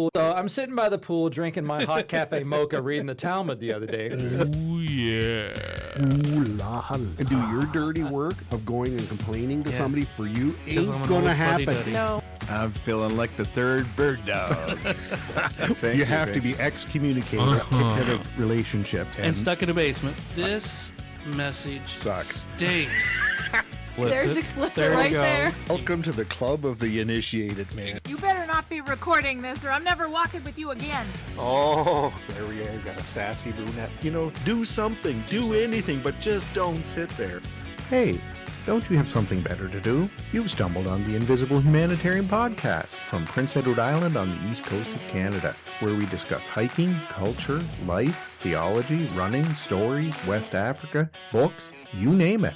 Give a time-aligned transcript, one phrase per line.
[0.00, 3.74] So I'm sitting by the pool drinking my hot cafe mocha, reading the Talmud the
[3.74, 4.08] other day.
[4.10, 5.52] Ooh, yeah.
[6.00, 6.94] Ooh la la.
[7.18, 9.76] And do your dirty work of going and complaining to Yeah.
[9.76, 11.92] somebody for you I'm ain't gonna happen.
[11.92, 12.22] No.
[12.48, 14.54] I'm feeling like the third bird dog.
[14.78, 17.58] Thank You have to be excommunicated, Uh-huh.
[17.94, 20.16] kicked out of relationship, And stuck in a basement.
[20.34, 20.92] This
[21.36, 22.16] message Suck.
[22.22, 23.20] stinks.
[24.08, 25.20] There's explicit There right go.
[25.22, 25.52] there.
[25.68, 28.00] Welcome to the club of the initiated, man.
[28.08, 31.06] You better not be recording this, or I'm never walking with you again.
[31.38, 32.78] Oh, there we are.
[32.78, 33.90] Got a sassy brunette.
[34.02, 37.40] You know, do something, do anything, but just don't sit there.
[37.88, 38.18] Hey,
[38.66, 40.08] don't you have something better to do?
[40.32, 44.90] You've stumbled on the Invisible Humanitarian Podcast from Prince Edward Island on the east coast
[44.94, 52.10] of Canada, where we discuss hiking, culture, life, theology, running, stories, West Africa, books, you
[52.12, 52.54] name it.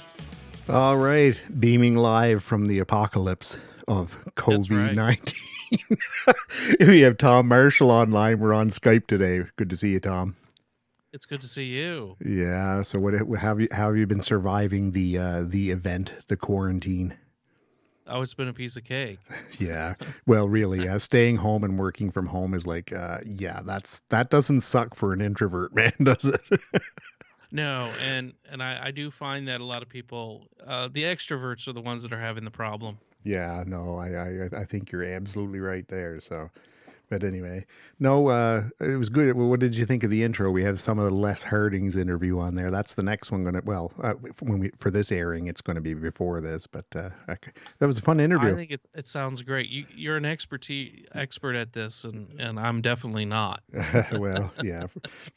[0.67, 3.55] All right, beaming live from the apocalypse
[3.87, 5.97] of COVID 19.
[6.87, 8.39] we have Tom Marshall online.
[8.39, 9.43] We're on Skype today.
[9.57, 10.35] Good to see you, Tom.
[11.13, 12.17] It's good to see you.
[12.19, 12.81] Yeah.
[12.81, 16.35] So what how have you how have you been surviving the uh the event, the
[16.35, 17.15] quarantine?
[18.07, 19.19] Oh, it's been a piece of cake.
[19.59, 19.95] Yeah.
[20.25, 24.31] Well, really, uh, staying home and working from home is like uh yeah, that's that
[24.31, 26.41] doesn't suck for an introvert, man, does it?
[27.55, 31.67] No, and and I, I do find that a lot of people, uh, the extroverts
[31.67, 32.99] are the ones that are having the problem.
[33.23, 36.19] yeah, no, I I I think you're absolutely right there.
[36.19, 36.51] So
[37.09, 37.65] but anyway,
[37.99, 39.35] no, uh, it was good.
[39.35, 40.51] What did you think of the intro?
[40.51, 42.71] We have some of the Les Harding's interview on there.
[42.71, 43.43] That's the next one.
[43.43, 46.67] Going to well, uh, when we for this airing, it's going to be before this.
[46.67, 47.51] But uh, okay.
[47.79, 48.51] that was a fun interview.
[48.51, 49.69] I think it's it sounds great.
[49.69, 53.61] You you're an expertise expert at this, and and I'm definitely not.
[54.13, 54.87] well, yeah,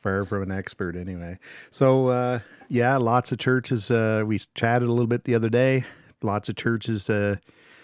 [0.00, 1.38] far from an expert anyway.
[1.70, 3.90] So, uh, yeah, lots of churches.
[3.90, 5.84] Uh, we chatted a little bit the other day.
[6.22, 7.36] Lots of churches uh,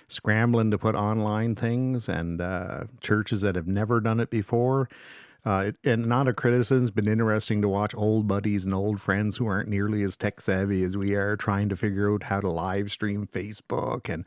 [0.09, 4.89] scrambling to put online things, and uh, churches that have never done it before.
[5.47, 6.83] Uh, it, and not a criticism.
[6.83, 10.41] It's been interesting to watch old buddies and old friends who aren't nearly as tech
[10.41, 14.25] savvy as we are trying to figure out how to live stream Facebook and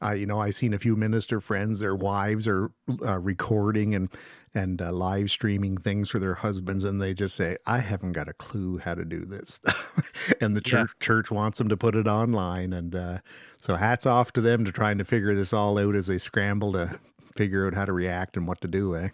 [0.00, 2.70] uh, you know, I've seen a few minister friends, their wives are
[3.04, 4.08] uh, recording and
[4.54, 8.28] and uh, live streaming things for their husbands, and they just say, "I haven't got
[8.28, 9.60] a clue how to do this,"
[10.40, 10.86] and the Yeah.
[10.86, 13.18] church church wants them to put it online, and uh,
[13.60, 16.72] so hats off to them to trying to figure this all out as they scramble
[16.72, 16.98] to
[17.36, 18.96] figure out how to react and what to do.
[18.96, 19.08] Eh?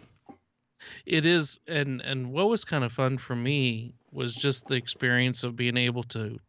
[1.05, 5.43] It is, and and what was kind of fun for me was just the experience
[5.43, 6.39] of being able to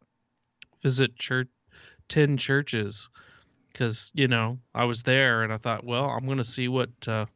[0.83, 1.49] visit church,
[2.09, 3.09] ten churches,
[3.73, 6.91] because you know I was there and I thought, well, I'm going to see what
[7.09, 7.27] uh,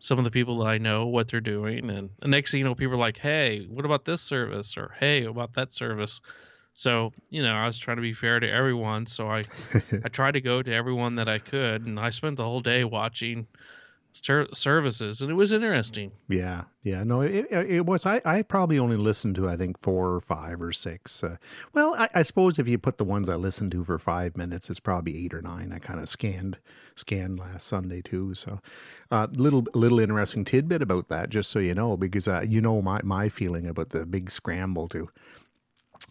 [0.00, 2.64] some of the people that I know what they're doing, and the next thing you
[2.64, 6.20] know, people are like, hey, what about this service, or hey, what about that service.
[6.74, 9.44] So you know, I was trying to be fair to everyone, so I
[10.04, 12.84] I tried to go to everyone that I could, and I spent the whole day
[12.84, 13.46] watching
[14.12, 16.12] ser- services, and it was interesting.
[16.28, 17.04] Yeah, yeah.
[17.04, 18.06] No, it, it it was.
[18.06, 21.22] I, I probably only listened to I think four or five or six.
[21.22, 21.36] Uh,
[21.72, 24.70] well, I, I suppose if you put the ones I listened to for five minutes,
[24.70, 25.72] it's probably eight or nine.
[25.72, 26.58] I kind of scanned
[26.94, 28.34] scanned last Sunday too.
[28.34, 28.60] So,
[29.10, 32.82] uh, little little interesting tidbit about that, just so you know, because uh, you know
[32.82, 35.08] my my feeling about the big scramble to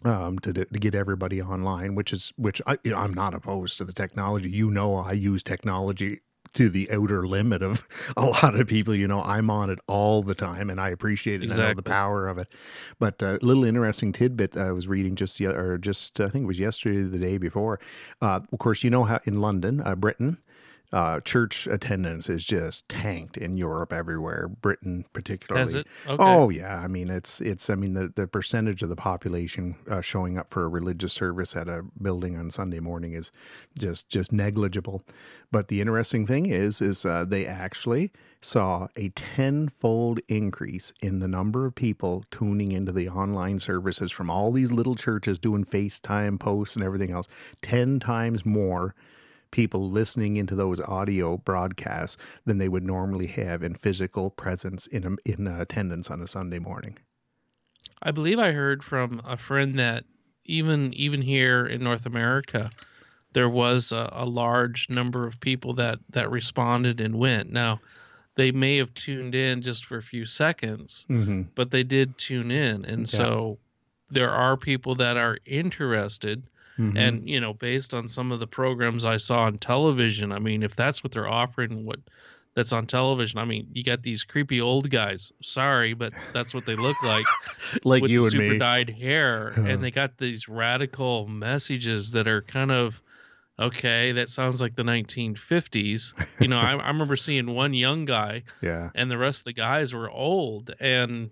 [0.04, 3.78] um, to, to get everybody online, which is which I, you know, I'm not opposed
[3.78, 4.50] to the technology.
[4.50, 6.20] You know, I use technology
[6.54, 7.86] to the outer limit of
[8.16, 8.94] a lot of people.
[8.94, 11.52] You know, I'm on it all the time, and I appreciate it.
[11.52, 12.48] I know the power of it.
[12.98, 16.46] But a little interesting tidbit I was reading just the or just I think it
[16.46, 17.80] was yesterday, the day before.
[18.20, 20.38] Uh, of course, you know how in London, uh, Britain.
[20.90, 25.84] Uh, church attendance is just tanked in Europe everywhere, Britain particularly.
[26.06, 26.16] Okay.
[26.22, 30.00] Oh yeah, I mean it's it's I mean the the percentage of the population uh,
[30.00, 33.30] showing up for a religious service at a building on Sunday morning is
[33.78, 35.02] just just negligible.
[35.52, 38.10] But the interesting thing is is uh, they actually
[38.40, 44.30] saw a tenfold increase in the number of people tuning into the online services from
[44.30, 47.28] all these little churches doing FaceTime posts and everything else.
[47.60, 48.94] Ten times more
[49.50, 55.16] people listening into those audio broadcasts than they would normally have in physical presence in
[55.24, 56.98] in attendance on a Sunday morning.
[58.02, 60.04] I believe I heard from a friend that
[60.44, 62.70] even even here in North America,
[63.32, 67.50] there was a, a large number of people that that responded and went.
[67.50, 67.80] Now,
[68.36, 71.42] they may have tuned in just for a few seconds, Mm-hmm.
[71.54, 73.06] but they did tune in, and Yeah.
[73.06, 73.58] so
[74.10, 76.42] there are people that are interested.
[76.78, 76.96] Mm-hmm.
[76.96, 80.62] And you know, based on some of the programs I saw on television, I mean,
[80.62, 81.98] if that's what they're offering, what
[82.54, 85.30] that's on television, I mean, you got these creepy old guys.
[85.42, 87.24] Sorry, but that's what they look like
[87.84, 88.58] like with you and super me.
[88.58, 89.62] dyed hair, Huh.
[89.62, 93.02] and they got these radical messages that are kind of
[93.60, 96.14] okay, that sounds like the 1950s.
[96.40, 98.90] You know, I, I remember seeing one young guy, Yeah.
[98.94, 101.30] and the rest of the guys were old, and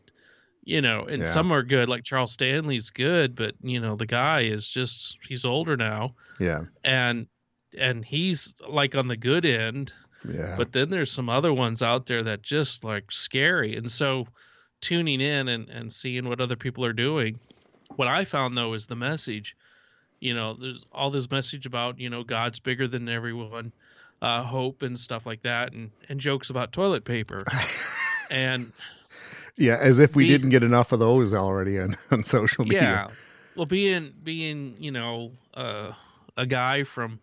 [0.66, 1.28] you know, and Yeah.
[1.28, 5.44] some are good, like Charles Stanley's good, but you know, the guy is just he's
[5.46, 6.64] older now, Yeah.
[6.84, 7.26] and
[7.78, 9.92] and he's like on the good end,
[10.28, 10.56] Yeah.
[10.58, 14.26] but then there's some other ones out there that just like scary, and so
[14.82, 17.38] tuning in and and seeing what other people are doing.
[17.94, 19.56] What I found though is the message
[20.18, 23.70] you know there's all this message about you know god's bigger than everyone
[24.22, 27.44] uh hope and stuff like that and and jokes about toilet paper
[28.30, 28.72] and
[29.56, 29.76] yeah.
[29.80, 32.80] As if we Be- didn't get enough of those already on, on social media.
[32.82, 33.06] yeah
[33.56, 35.90] well being being you know uh
[36.36, 37.18] a guy from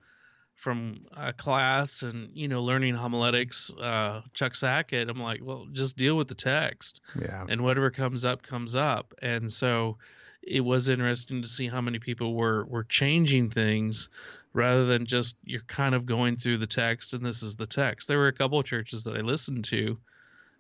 [0.56, 5.96] from a class and you know learning homiletics uh chuck sackett i'm like well just
[5.98, 7.46] deal with the text Yeah.
[7.50, 9.98] and whatever comes up comes up and so
[10.42, 14.10] it was interesting to see how many people were were changing things
[14.54, 18.08] rather than just you're kind of going through the text and this is the text
[18.08, 19.98] there were a couple of churches that i listened to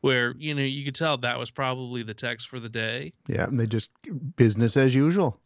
[0.03, 3.45] where you know you could tell that was probably the text for the day Yeah.
[3.45, 3.89] And they just
[4.35, 5.39] business as usual.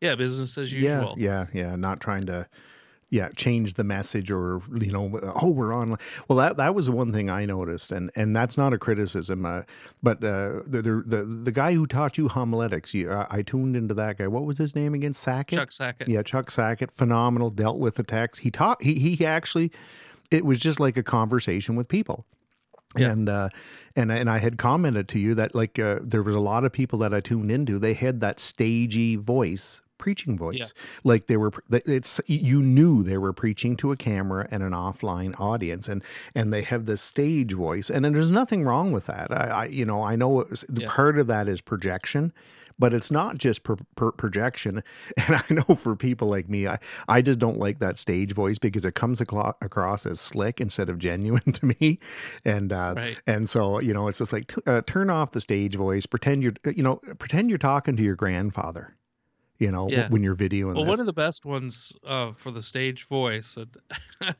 [0.00, 1.76] yeah business as usual Yeah, yeah, yeah.
[1.76, 2.46] Not trying to,
[3.10, 5.96] yeah, change the message or you know, oh, we're on.
[6.28, 9.44] Well, that that was the one thing I noticed, and and that's not a criticism,
[9.46, 9.62] uh,
[10.02, 13.76] but uh, the, the the the guy who taught you homiletics, you, uh, I tuned
[13.76, 14.26] into that guy.
[14.26, 15.14] What was his name again?
[15.14, 15.56] Sackett.
[15.56, 17.50] chuck sackett Yeah, Chuck Sackett, phenomenal.
[17.50, 18.40] Dealt with the text.
[18.42, 18.82] He taught.
[18.82, 19.70] He he actually,
[20.32, 22.24] it was just like a conversation with people.
[22.98, 23.10] Yeah.
[23.12, 23.48] And uh,
[23.94, 26.72] and and I had commented to you that like uh, there was a lot of
[26.72, 27.78] people that I tuned into.
[27.78, 30.66] They had that stagey voice, preaching voice, Yeah.
[31.04, 31.52] like they were.
[31.70, 36.02] It's you knew they were preaching to a camera and an offline audience, and
[36.34, 39.30] and they have this stage voice, and, then there's nothing wrong with that.
[39.30, 40.88] I, I you know I know was, Yeah.
[40.90, 42.32] part of that is projection,
[42.78, 44.82] but it's not just per, per, projection.
[45.16, 46.78] And I know for people like me, I,
[47.08, 50.88] I just don't like that stage voice because it comes aclo- across as slick instead
[50.90, 51.98] of genuine to me.
[52.44, 53.18] And uh, Right.
[53.26, 56.06] and so you know, it's just like t- uh, turn off the stage voice.
[56.06, 58.94] Pretend you're you know pretend you're talking to your grandfather.
[59.58, 60.08] You know Yeah.
[60.10, 60.90] when you're videoing well this.
[60.90, 63.74] one of the best ones uh, for the stage voice and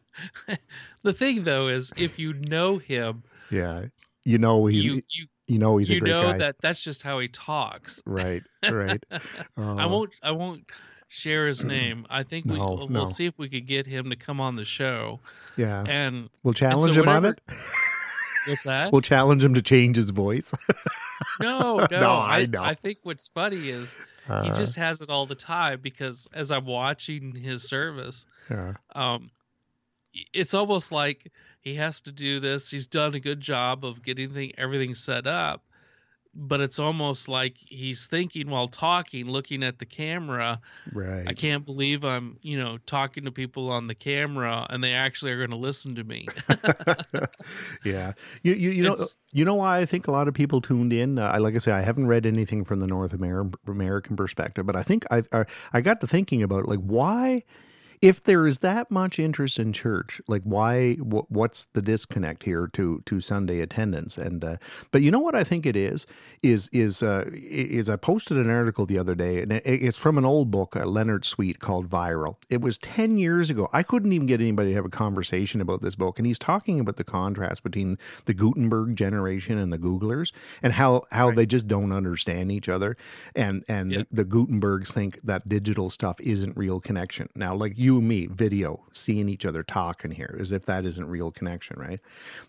[1.02, 3.84] the thing though is if you know him yeah,
[4.24, 6.38] you know he's you you, you know he's a you great know guy.
[6.38, 9.02] that that's just how he talks Right, right.
[9.10, 9.20] I
[9.56, 10.10] Uh, won't.
[10.22, 10.64] I won't
[11.08, 12.06] share his name.
[12.10, 13.04] I think we, No, we'll no.
[13.06, 15.20] see if we could get him to come on the show.
[15.56, 17.38] Yeah, And we'll challenge so him on it.
[18.46, 18.90] what's that?
[18.92, 20.52] We'll challenge him to change his voice.
[21.40, 21.86] no, no.
[22.00, 22.62] No, I I, know.
[22.62, 23.94] I think what's funny is
[24.26, 28.74] he Uh, just has it all the time because as I'm watching his service, yeah.
[28.94, 29.30] um,
[30.32, 31.30] it's almost like
[31.66, 32.70] he has to do this.
[32.70, 35.64] He's done a good job of getting thing, everything set up,
[36.32, 40.60] but it's almost like he's thinking while talking, looking at the camera.
[40.92, 41.24] right.
[41.26, 45.32] I can't believe I'm, you know, talking to people on the camera and they actually
[45.32, 46.28] are going to listen to me.
[47.84, 48.12] yeah,
[48.44, 48.94] you you, you know
[49.32, 51.18] you know why I think a lot of people tuned in.
[51.18, 54.66] Uh, I like I say I haven't read anything from the North Amer- American perspective,
[54.66, 57.42] but I think I I, I got to thinking about it, like why.
[58.02, 60.94] If there is that much interest in church, like why?
[60.94, 64.18] Wh- what's the disconnect here to to Sunday attendance?
[64.18, 64.56] And uh,
[64.90, 66.06] but you know what I think it is
[66.42, 70.24] is is uh, is I posted an article the other day, and it's from an
[70.24, 72.36] old book, uh, Leonard Sweet, called Viral.
[72.50, 73.68] It was ten years ago.
[73.72, 76.80] I couldn't even get anybody to have a conversation about this book, and he's talking
[76.80, 80.32] about the contrast between the Gutenberg generation and the Googlers,
[80.62, 82.96] and how how they just don't understand each other,
[83.34, 83.98] and and Yeah.
[84.10, 87.28] the, the Gutenbergs think that digital stuff isn't real connection.
[87.34, 91.08] Now, like you and me, video, seeing each other talking here, as if that isn't
[91.08, 92.00] real connection, right?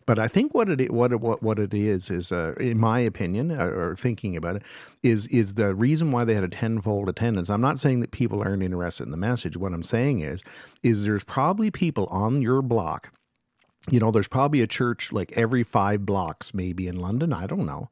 [0.06, 3.52] But I think what it what what what it is is, uh, in my opinion,
[3.52, 4.64] uh, or thinking about it,
[5.04, 7.50] is is the reason why they had a tenfold attendance.
[7.50, 9.58] I'm not saying that people aren't interested in the message.
[9.58, 10.44] What I'm saying is,
[10.84, 13.12] is there's probably people on your block
[13.90, 17.34] you know, there's probably a church like every five blocks, maybe in London.
[17.34, 17.90] I don't know.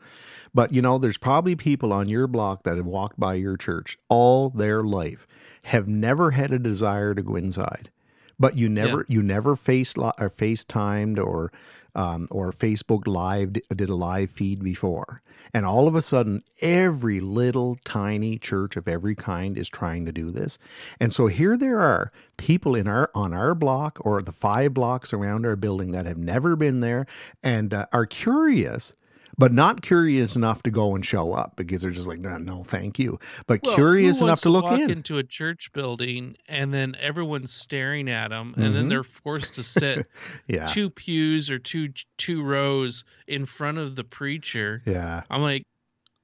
[0.54, 3.98] But, you know, there's probably people on your block that have walked by your church
[4.10, 5.28] all their life,
[5.66, 7.90] have never had a desire to go inside.
[8.40, 11.52] But you never, you never faced or FaceTimed or,
[11.94, 15.22] um, or Facebook Live did a live feed before,
[15.54, 20.12] and all of a sudden, every little tiny church of every kind is trying to
[20.12, 20.58] do this,
[21.00, 25.14] and so here there are people in our on our block or the five blocks
[25.14, 27.06] around our building that have never been there
[27.42, 28.92] and uh, are curious.
[29.38, 32.64] But not curious enough to go and show up because they're just like, no, no
[32.64, 33.20] thank you.
[33.48, 34.90] But Well, curious enough to look in.
[34.90, 38.90] into a church building and then everyone's staring at them, and then Mhm.
[38.90, 40.08] they're forced to sit
[40.48, 44.82] yeah, two pews or two two rows in front of the preacher.
[44.86, 45.64] yeah, I'm like,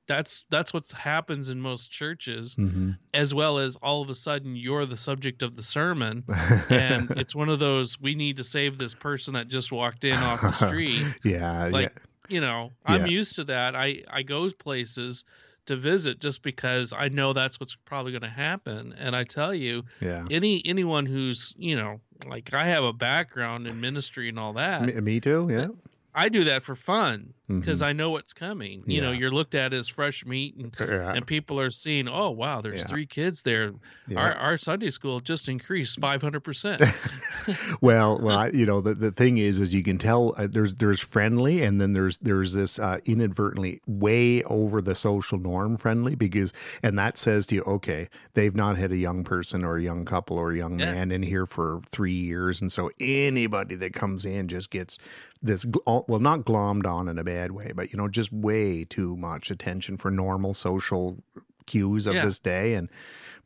[0.07, 2.97] that's that's what happens in most churches Mhm.
[3.13, 6.23] as well as all of a sudden you're the subject of the sermon
[6.69, 10.17] and it's one of those we need to save this person that just walked in
[10.17, 11.93] off the street yeah, like
[12.31, 13.11] you know i'm Yeah.
[13.11, 15.25] used to that i i go places
[15.65, 19.53] to visit just because i know that's what's probably going to happen and i tell
[19.53, 20.35] you yeah, yeah.
[20.35, 24.81] any anyone who's you know like i have a background in ministry and all that
[24.83, 25.47] Me, me too.
[25.51, 25.67] Yeah.
[26.15, 27.85] I do that for fun because Mhm.
[27.87, 31.13] i know what's coming you know you're looked at as fresh meat and Yeah.
[31.13, 32.87] and people are seeing oh wow there's Yeah.
[32.87, 33.73] three kids there
[34.07, 34.19] yeah.
[34.19, 36.79] our, our sunday school just increased 500%
[37.81, 40.75] well, well, I, you know, the, the thing is, is you can tell uh, there's
[40.75, 46.13] there's friendly, and then there's there's this uh, inadvertently way over the social norm friendly
[46.13, 46.53] because,
[46.83, 50.05] and that says to you, okay, they've not had a young person or a young
[50.05, 50.91] couple or a young Yeah.
[50.93, 54.97] man in here for three years, and so anybody that comes in just gets
[55.41, 59.15] this, well, not glommed on in a bad way, but you know, just way too
[59.17, 61.17] much attention for normal social
[61.65, 62.25] cues of Yeah.
[62.25, 62.89] this day, and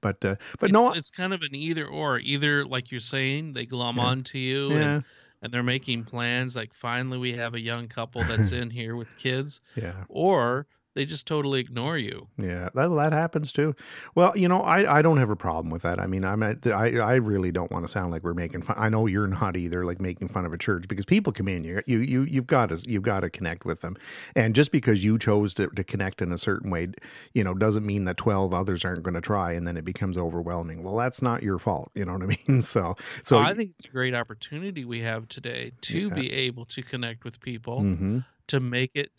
[0.02, 3.54] but uh, but it's, no, it's kind of an either or either like you're saying
[3.54, 4.04] they glom Yeah.
[4.04, 5.04] onto you yeah, and,
[5.42, 9.16] and they're making plans like finally we have a young couple that's in here with
[9.18, 10.04] kids yeah.
[10.10, 13.76] or they just totally ignore you Yeah, that that happens too.
[14.14, 16.02] Well, you know, I, I don't have a problem with that.
[16.02, 18.76] I mean, I'm at, I I really don't want to sound like we're making fun.
[18.78, 21.64] I know you're not either, like making fun of a church because people come in,
[21.64, 23.96] you you you you've got to you've got to connect with them,
[24.36, 26.90] and just because you chose to, to connect in a certain way,
[27.34, 30.18] you know, doesn't mean that twelve others aren't going to try, and then it becomes
[30.18, 30.84] overwhelming.
[30.84, 31.92] Well, that's not your fault.
[31.96, 32.62] You know what I mean?
[32.76, 36.16] So so so i think it's a great opportunity we have today to Yeah.
[36.16, 39.12] be able to connect with people hmm to make it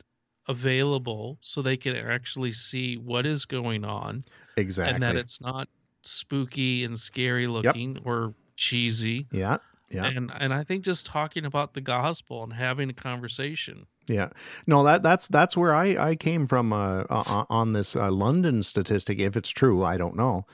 [0.48, 4.22] available so they can actually see what is going on
[4.56, 4.94] exactly.
[4.94, 5.68] and that it's not
[6.02, 9.58] spooky and scary looking or cheesy yeah,
[9.90, 10.06] yeah.
[10.06, 13.86] and and I think just talking about the gospel and having a conversation.
[14.08, 14.30] Yeah,
[14.66, 18.62] no that that's that's where I I came from uh, uh, on this uh, London
[18.62, 19.18] statistic.
[19.18, 20.46] If it's true, I don't know.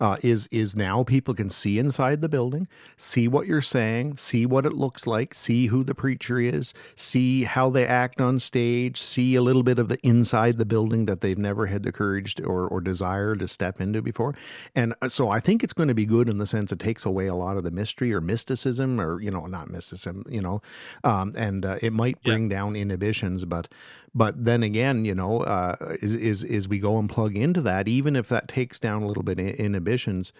[0.00, 2.66] Uh, is is now people can see inside the building,
[2.96, 7.44] see what you're saying, see what it looks like, see who the preacher is, see
[7.44, 11.20] how they act on stage, see a little bit of the inside the building that
[11.20, 14.34] they've never had the courage to, or or desire to step into before.
[14.74, 17.04] And uh, so I think it's going to be good in the sense it takes
[17.04, 20.62] away a lot of the mystery or mysticism, or you know, not mysticism, you know,
[21.04, 22.34] um, and uh, it might Yeah.
[22.34, 23.68] bring down inhibitions, but
[24.14, 27.88] but then again, you know, uh, is is is we go and plug into that,
[27.88, 30.32] even if that takes down a little bit inhibitions,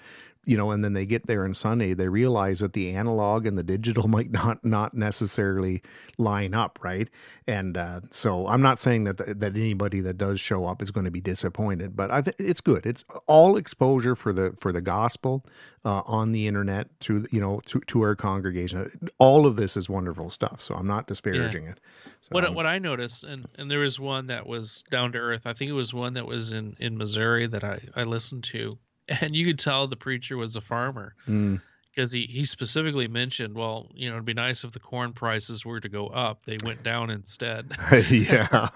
[0.46, 3.58] you know, and then they get there on Sunday, they realize that the analog and
[3.58, 5.82] the digital might not not necessarily
[6.18, 7.08] line up, right?
[7.46, 11.04] And uh, so I'm not saying that that anybody that does show up is going
[11.04, 12.86] to be disappointed, but I think it's good.
[12.86, 15.44] It's all exposure for the for the gospel
[15.84, 19.10] uh, on the internet through you know to, to our congregation.
[19.18, 20.62] All of this is wonderful stuff.
[20.62, 21.80] So I'm not disparaging it.
[22.22, 25.42] So, What what I noticed, and and there was one that was down to earth.
[25.46, 28.78] I think it was one that was in in Missouri that I I listened to,
[29.20, 31.60] and you could tell the preacher was a farmer mm,
[31.92, 35.64] because he he specifically mentioned, well, you know, it'd be nice if the corn prices
[35.66, 36.44] were to go up.
[36.46, 37.72] They went down instead.
[38.10, 38.68] yeah,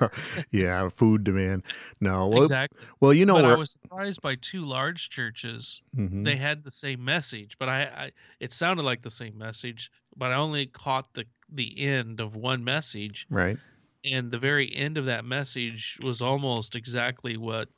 [0.51, 1.63] yeah, food demand.
[2.01, 2.81] No, well, exactly.
[3.01, 6.25] well, you know but I was surprised by two large churches Mhm.
[6.25, 8.11] they had the same message, but I, I
[8.41, 12.65] it sounded like the same message, but I only caught the the end of one
[12.65, 13.59] message, right.
[14.05, 17.69] and the very end of that message was almost exactly what.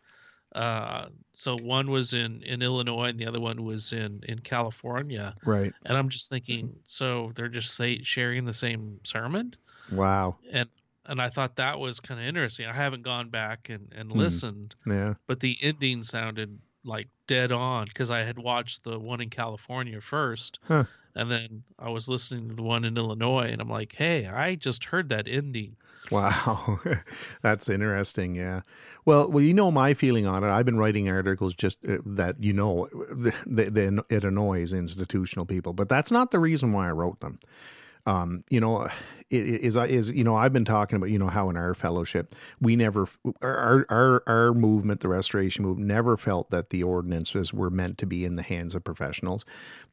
[0.57, 5.35] Uh, so one was in in Illinois and the other one was in in California,
[5.45, 5.73] Right.
[5.85, 9.55] and I'm just thinking, so they're just say sharing the same sermon,
[9.93, 10.39] Wow.
[10.51, 10.69] and
[11.05, 12.67] and I thought that was kind of interesting.
[12.67, 14.19] I haven't gone back and and Hmm.
[14.19, 15.15] listened, Yeah.
[15.27, 20.01] but the ending sounded like dead on because I had watched the one in California
[20.01, 20.85] first, Huh.
[21.15, 24.55] and then I was listening to the one in Illinois, and I'm like, hey, I
[24.55, 25.77] just heard that ending.
[26.11, 26.81] Wow,
[27.43, 28.35] that's interesting.
[28.35, 28.61] Yeah.
[29.05, 30.49] Well, well, you know my feeling on it.
[30.51, 32.89] I've been writing articles just uh, that you know,
[33.23, 33.35] th
[33.75, 37.39] th it annoys institutional people, but that's not the reason why I wrote them.
[38.07, 38.89] Um, you know,
[39.30, 42.76] is is you know I've been talking about you know how in our fellowship we
[42.76, 43.09] never
[43.42, 48.06] our our our movement the restoration movement never felt that the ordinances were meant to
[48.06, 49.45] be in the hands of professionals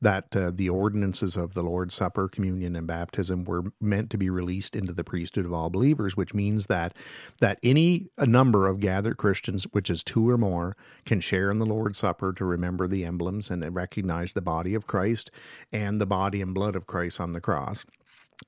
[0.01, 4.29] that uh, the ordinances of the Lord's Supper communion and baptism were meant to be
[4.29, 6.95] released into the priesthood of all believers which means that
[7.39, 11.57] that any a number of gathered Christians which is two or more can share in
[11.57, 15.31] the Lord's Supper to remember the emblems and recognize the body of Christ
[15.71, 17.83] and the body and blood of Christ on the cross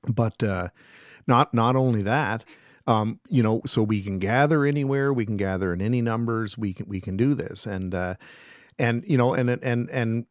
[0.08, 0.68] but uh,
[1.26, 2.44] not not only that,
[2.86, 6.72] um, you know, so we can gather anywhere, we can gather in any numbers, we
[6.72, 8.14] can we can do this, and uh,
[8.78, 10.26] and you know, and and and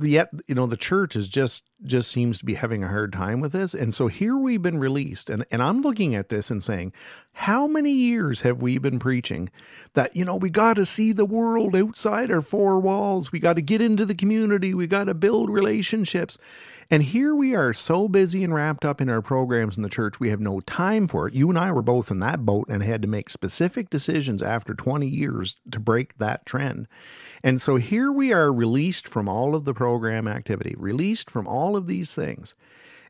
[0.00, 3.40] yet you know the church is just just seems to be having a hard time
[3.40, 3.74] with this.
[3.74, 5.30] And so here we've been released.
[5.30, 6.92] And, and I'm looking at this and saying,
[7.32, 9.48] how many years have we been preaching
[9.94, 13.30] that, you know, we got to see the world outside our four walls?
[13.30, 14.74] We got to get into the community.
[14.74, 16.38] We got to build relationships.
[16.90, 20.18] And here we are so busy and wrapped up in our programs in the church,
[20.18, 21.34] we have no time for it.
[21.34, 24.72] You and I were both in that boat and had to make specific decisions after
[24.72, 26.88] 20 years to break that trend.
[27.44, 31.76] And so here we are released from all of the program activity, released from all
[31.76, 32.54] of these things.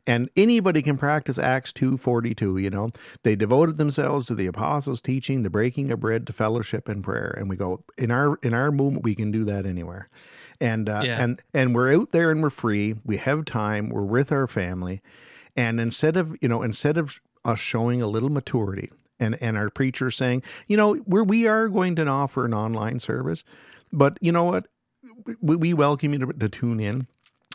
[0.08, 2.90] And anybody can practice Acts 2:42, you know.
[3.23, 7.32] They devoted themselves to the apostles' teaching, the breaking of bread, to fellowship and prayer.
[7.37, 10.08] And we go in our in our movement we can do that anywhere.
[10.60, 11.22] And uh, Yeah.
[11.22, 12.96] and and we're out there and we're free.
[13.04, 13.88] We have time.
[13.90, 15.00] We're with our family.
[15.56, 18.88] And instead of, you know, instead of us showing a little maturity
[19.20, 22.98] and and our preacher saying, you know, we're we are going to offer an online
[23.00, 23.44] service,
[23.92, 24.66] but you know what?
[25.40, 27.06] We, we welcome you to, to tune in,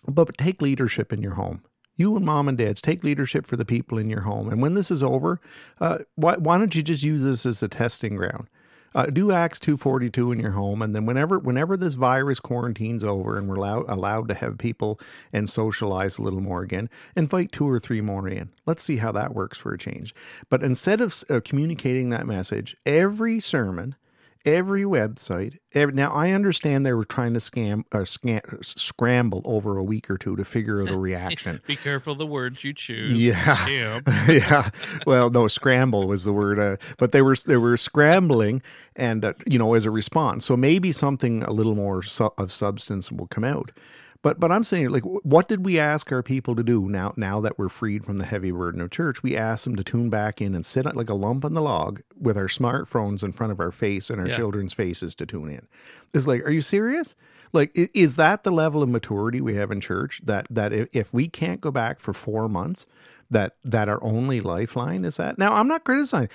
[0.07, 1.63] but take leadership in your home.
[1.95, 4.49] You and mom and dads take leadership for the people in your home.
[4.49, 5.39] And when this is over,
[5.79, 8.47] uh, why, why don't you just use this as a testing ground?
[8.95, 12.39] Uh, do Acts two forty two in your home, and then whenever whenever this virus
[12.39, 14.99] quarantine's over and we're allowed allowed to have people
[15.31, 18.49] and socialize a little more again, invite two or three more in.
[18.65, 20.13] Let's see how that works for a change.
[20.49, 23.95] But instead of uh, communicating that message, every sermon,
[24.45, 25.57] every website.
[25.73, 30.09] Every, now I understand they were trying to scam or scam, scramble over a week
[30.09, 31.61] or two to figure out a reaction.
[31.67, 33.23] Be careful the words you choose.
[33.23, 33.99] Yeah.
[34.27, 34.69] Yeah.
[35.05, 38.61] Well, no, scramble was the word, uh, but they were they were scrambling,
[38.95, 40.45] and uh, you know, as a response.
[40.45, 43.71] So maybe something a little more su- of substance will come out.
[44.23, 47.13] But but I'm saying, like, what did we ask our people to do now?
[47.17, 50.09] Now that we're freed from the heavy burden of church, we asked them to tune
[50.09, 53.51] back in and sit like a lump on the log with our smartphones in front
[53.51, 54.37] of our face and our Yeah.
[54.37, 55.67] children's faces to tune in.
[56.13, 57.15] It's like, are you serious?
[57.51, 60.21] Like, is that the level of maturity we have in church?
[60.23, 62.85] That that if, we can't go back for four months,
[63.29, 65.37] that that our only lifeline is that.
[65.37, 66.29] Now, I'm not criticizing.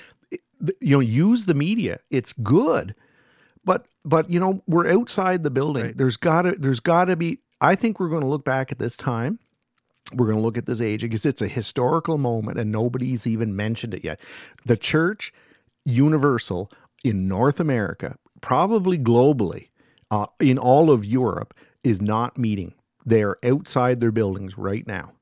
[0.80, 2.00] You know, use the media.
[2.11, 2.95] It's good,
[3.64, 5.85] but but you know, we're outside the building.
[5.85, 5.97] Right.
[5.97, 7.38] There's gotta there's gotta be.
[7.60, 9.38] I think we're going to look back at this time.
[10.14, 13.54] We're going to look at this age because it's a historical moment and nobody's even
[13.54, 14.20] mentioned it yet.
[14.64, 15.32] The church
[15.84, 16.70] universal
[17.04, 19.68] in North America, probably globally,
[20.10, 22.75] uh, in all of Europe, is not meeting.
[23.04, 25.12] They are outside their buildings right now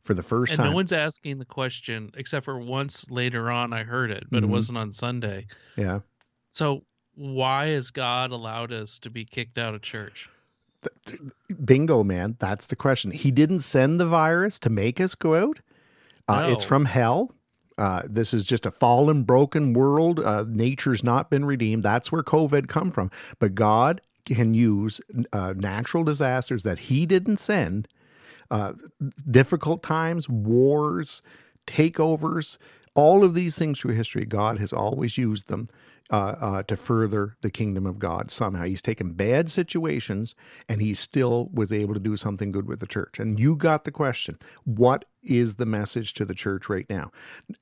[0.00, 0.66] for the first And time.
[0.66, 4.46] no one's asking the question except for once later on I heard it, but Mhm.
[4.46, 5.46] it wasn't on Sunday.
[5.76, 6.00] yeah.
[6.50, 6.82] So
[7.14, 10.28] why has God allowed us to be kicked out of church?
[11.64, 12.36] Bingo, man.
[12.38, 13.10] That's the question.
[13.10, 15.60] He didn't send the virus to make us go out.
[16.28, 17.34] Uh, It's from hell.
[17.78, 20.20] Uh, this is just a fallen, broken world.
[20.20, 21.82] Uh, nature's not been redeemed.
[21.82, 23.10] That's where COVID come from.
[23.38, 25.00] But God can use
[25.32, 27.88] uh, natural disasters that He didn't send,
[28.50, 28.74] uh,
[29.30, 31.22] difficult times, wars,
[31.66, 32.56] takeovers,
[32.94, 34.24] all of these things through history.
[34.24, 35.68] God has always used them
[36.12, 38.64] uh, uh, to further the kingdom of God somehow.
[38.64, 40.34] He's taken bad situations
[40.68, 43.18] and he still was able to do something good with the church.
[43.18, 47.10] And you got the question what is the message to the church right now?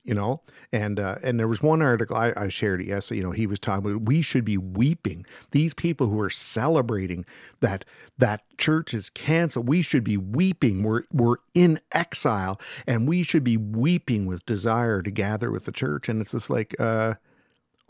[0.03, 0.41] You know,
[0.73, 3.19] and uh, and there was one article I, I shared it yesterday.
[3.19, 5.25] You know, he was talking about we should be weeping.
[5.51, 7.25] These people who are celebrating
[7.61, 7.85] that
[8.17, 10.83] that church is canceled, we should be weeping.
[10.83, 15.71] We're we're in exile, and we should be weeping with desire to gather with the
[15.71, 16.09] church.
[16.09, 17.13] And it's just like, uh,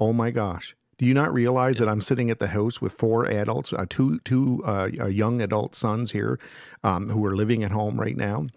[0.02, 0.76] oh my gosh.
[1.00, 4.20] Do you not realize that I'm sitting at the house with four adults, uh, two
[4.22, 6.40] two uh, uh, young adult sons here,
[6.84, 8.48] um, who are living at home right now,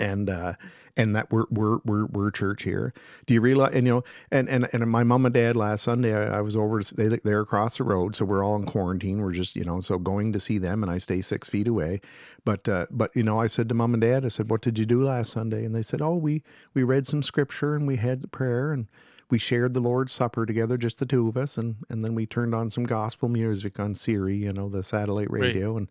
[0.00, 0.54] and uh,
[0.96, 2.94] and that we're we're we're we're church here.
[3.26, 3.74] Do you realize?
[3.74, 6.56] And you know, and and and my mom and dad last Sunday, I, I was
[6.56, 6.82] over.
[6.82, 9.22] to- They they're across the road, so we're all in quarantine.
[9.22, 12.00] We're just you know, so going to see them, and I stay six feet away.
[12.44, 14.78] But uh, but you know, I said to mom and dad, I said, "What did
[14.78, 16.42] you do last Sunday?" And they said, "Oh, we
[16.74, 18.88] we read some scripture and we had the prayer and."
[19.30, 22.26] We shared the Lord's Supper together, just the two of us, and, and then we
[22.26, 25.42] turned on some gospel music on Siri, you know, the satellite Right.
[25.42, 25.88] radio, and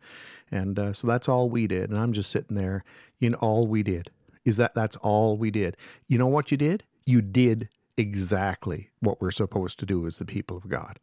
[0.52, 1.90] and uh, so that's all we did.
[1.90, 2.84] And I'm just sitting there.
[3.22, 4.10] In all we did
[4.46, 5.76] is that that's all we did.
[6.08, 6.84] You know what you did?
[7.06, 11.00] You did exactly what we're supposed to do as the people of God.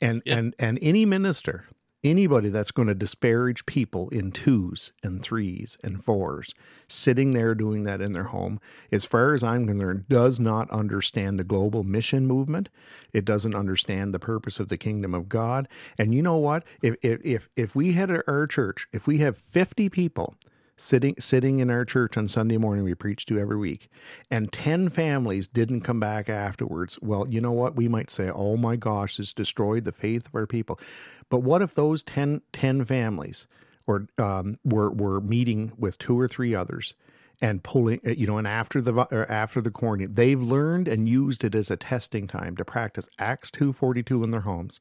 [0.00, 0.36] And Yeah.
[0.38, 1.66] and and any minister,
[2.04, 6.54] anybody that's going to disparage people in twos and threes and fours,
[6.88, 8.60] sitting there doing that in their home,
[8.90, 12.68] as far as I'm concerned, does not understand the global mission movement.
[13.12, 15.68] It doesn't understand the purpose of the kingdom of God.
[15.96, 16.64] And you know what?
[16.82, 20.34] If if if, if we had our- church, if we have 50 people
[20.82, 23.88] sitting sitting in our church on Sunday morning we preach to every week
[24.30, 26.98] and 10 families didn't come back afterwards.
[27.00, 27.76] Well you know what?
[27.76, 30.80] We might say oh my gosh this destroyed the faith of our people.
[31.28, 33.46] But what if those 10 10 families
[33.86, 36.94] or um, were were meeting with two or three others
[37.42, 41.44] and pulling, uh, you know, and after the after the quarantine, they've learned and used
[41.44, 44.80] it as a testing time to practice Acts two forty two in their homes.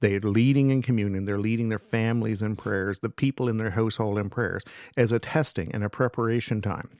[0.00, 1.24] They're leading in communion.
[1.24, 4.64] They're leading their families in prayers, the people in their household in prayers,
[4.96, 6.90] as a testing and a preparation time.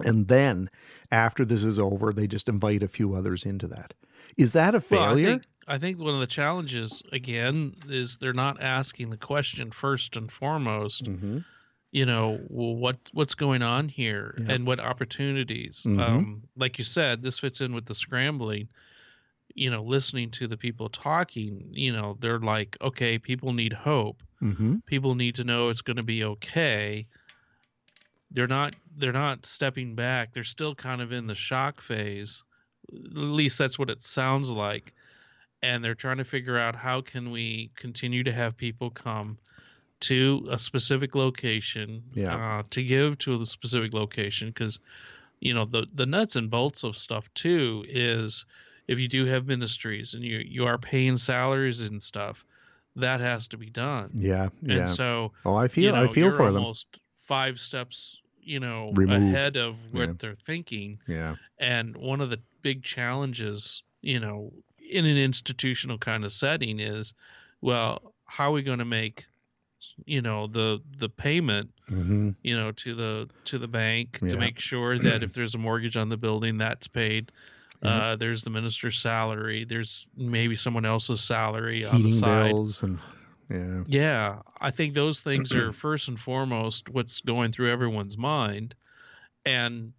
[0.00, 0.70] And then
[1.10, 3.94] after this is over, they just invite a few others into that.
[4.36, 5.24] Is that a Well, I failure?
[5.24, 10.16] think, I think one of the challenges again is they're not asking the question first
[10.16, 11.04] and foremost.
[11.04, 11.38] mm-hmm.
[11.92, 14.54] You know, what what's going on here Yeah.
[14.54, 15.84] and what opportunities.
[15.86, 16.00] Mhm.
[16.00, 18.68] Um, like you said, this fits in with the scrambling.
[19.54, 21.68] You know, listening to the people talking.
[21.72, 24.22] You know, they're like, okay, people need hope.
[24.40, 24.76] Mm-hmm.
[24.86, 27.06] People need to know it's going to be okay.
[28.30, 28.74] They're not.
[28.96, 30.32] They're not stepping back.
[30.32, 32.42] They're still kind of in the shock phase.
[32.94, 34.92] At least that's what it sounds like
[35.64, 39.38] and they're trying to figure out how can we continue to have people come
[40.02, 42.36] to a specific location Yeah.
[42.58, 44.78] uh, to give to a specific location because
[45.40, 48.44] you know the the nuts and bolts of stuff too is
[48.88, 52.44] if you do have ministries and you you are paying salaries and stuff
[52.96, 54.78] that has to be done Yeah, yeah.
[54.78, 56.56] and so oh, I feel you know, I feel for them.
[56.56, 56.86] almost
[57.20, 59.34] five steps you know Removed.
[59.34, 60.14] ahead of what Yeah.
[60.18, 64.52] they're thinking Yeah, and one of the big challenges, you know,
[64.90, 67.14] in an institutional kind of setting is,
[67.60, 69.26] well, how are we going to make,
[70.04, 72.30] you know, the the payment, mm-hmm.
[72.42, 74.30] you know, to the to the bank Yeah.
[74.30, 77.32] to make sure that if there's a mortgage on the building, that's paid.
[77.82, 77.90] Yeah.
[78.12, 79.64] Uh, there's the minister's salary.
[79.64, 82.50] There's maybe someone else's salary on the heating side.
[82.52, 82.98] bills and
[83.50, 88.74] yeah, Yeah, I think those things are first and foremost what's going through everyone's mind.
[89.44, 89.92] And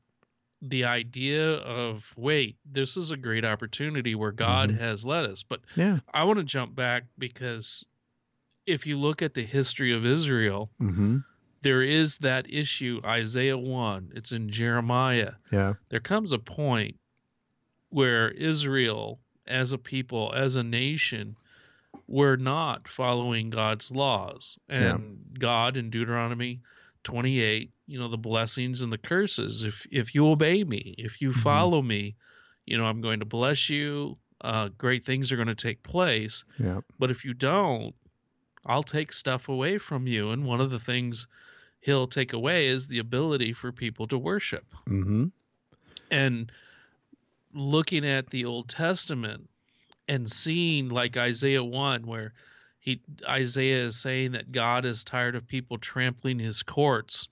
[0.61, 4.79] the idea of, wait, this is a great opportunity where God Mhm.
[4.79, 5.43] has led us.
[5.43, 5.99] But yeah.
[6.13, 7.83] I want to jump back because
[8.65, 11.17] if you look at the history of Israel, Mm-hmm.
[11.61, 15.33] there is that issue, Isaiah 1, it's in Jeremiah.
[15.51, 16.95] Yeah, There comes a point
[17.89, 21.35] where Israel, as a people, as a nation,
[22.07, 24.57] were not following God's laws.
[24.69, 24.95] Yeah.
[24.95, 26.61] And God in Deuteronomy
[27.03, 29.63] 28, you know, the blessings and the curses.
[29.63, 31.35] If if you obey me, if you Mhm.
[31.43, 32.15] follow me,
[32.65, 34.17] you know, I'm going to bless you.
[34.41, 36.43] Uh, great things are going to take place.
[36.59, 37.95] yeah, But if you don't,
[38.65, 40.31] I'll take stuff away from you.
[40.31, 41.27] And one of the things
[41.83, 45.25] he'll take away is the ability for people to worship mm-hmm.
[46.09, 46.51] and
[47.53, 49.49] looking at the Old Testament
[50.07, 52.33] and seeing like Isaiah 1 where
[52.79, 57.27] he Isaiah is saying that God is tired of people trampling his courts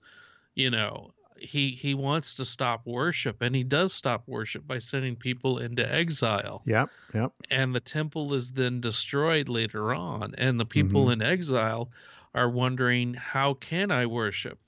[0.54, 1.12] you know
[1.42, 5.82] he he wants to stop worship and he does stop worship by sending people into
[5.90, 7.32] exile Yep, yep.
[7.50, 11.12] and the temple is then destroyed later on and the people Mhm.
[11.14, 11.90] in exile
[12.34, 14.58] are wondering how can i worship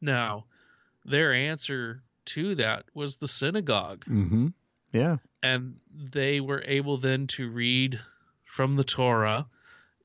[0.00, 0.44] now
[1.04, 4.48] their answer to that was the synagogue Mm-hmm.
[4.92, 8.00] Yeah, and they were able then to read
[8.44, 9.46] from the torah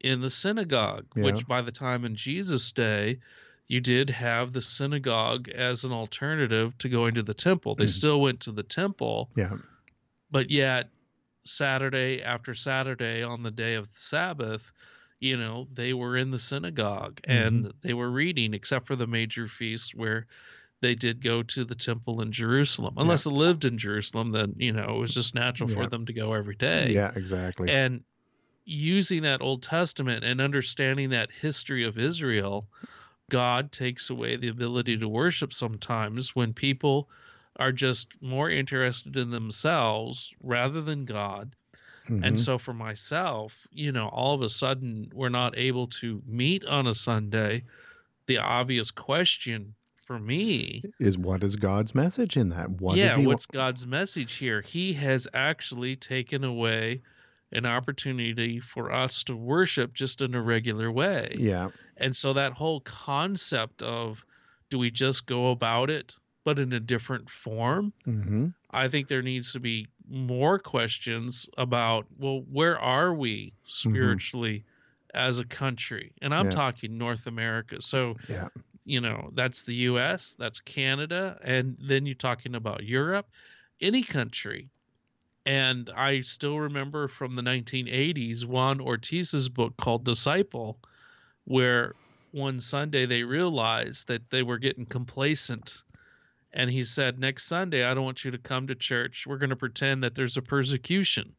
[0.02, 1.23] in the synagogue Yeah.
[1.23, 3.19] which by the time in jesus day
[3.67, 7.89] you did have the synagogue as an alternative to going to the temple they Mhm.
[7.89, 9.54] still went to the temple yeah,
[10.32, 10.89] but yet
[11.45, 14.71] Saturday after Saturday on the day of the Sabbath,
[15.19, 19.47] you know, they were in the synagogue and they were reading, except for the major
[19.47, 20.26] feasts where
[20.82, 22.95] they did go to the temple in Jerusalem.
[22.97, 25.76] Unless they lived in Jerusalem, then, you know, it was just natural Yeah.
[25.76, 26.91] for them to go every day.
[26.93, 27.12] yeah.
[27.15, 27.69] Exactly.
[27.69, 28.04] And
[28.65, 32.69] using that Old Testament and understanding that history of Israel,
[33.29, 37.09] God takes away the ability to worship sometimes when people
[37.57, 41.55] are just more interested in themselves rather than God.
[42.07, 42.23] Mhm.
[42.23, 46.65] And so for myself, you know, all of a sudden we're not able to meet
[46.65, 47.63] on a Sunday.
[48.25, 52.69] The obvious question for me is what is God's message in that?
[52.69, 54.62] What yeah, what's God's message here?
[54.62, 57.01] He has actually taken away
[57.53, 61.36] an opportunity for us to worship just in a regular way.
[61.38, 64.25] Yeah, And so that whole concept of
[64.69, 67.93] do we just go about it but in a different form?
[68.08, 68.47] mm-hmm.
[68.71, 74.65] I think there needs to be more questions about well, where are we spiritually
[75.13, 76.13] as a country?
[76.21, 76.49] And I'm Yeah.
[76.49, 77.82] talking North America.
[77.82, 78.47] So yeah,
[78.86, 83.29] you know that's the US, that's Canada, and then you're talking about Europe,
[83.82, 84.69] any country.
[85.45, 90.79] And I still remember from the 1980s Juan Ortiz's book called Disciple,
[91.45, 91.93] where
[92.32, 95.84] one Sunday they realized that they were getting complacent.
[96.53, 99.25] And he said, Next Sunday, I don't want you to come to church.
[99.27, 101.34] We're going to pretend that there's a persecution.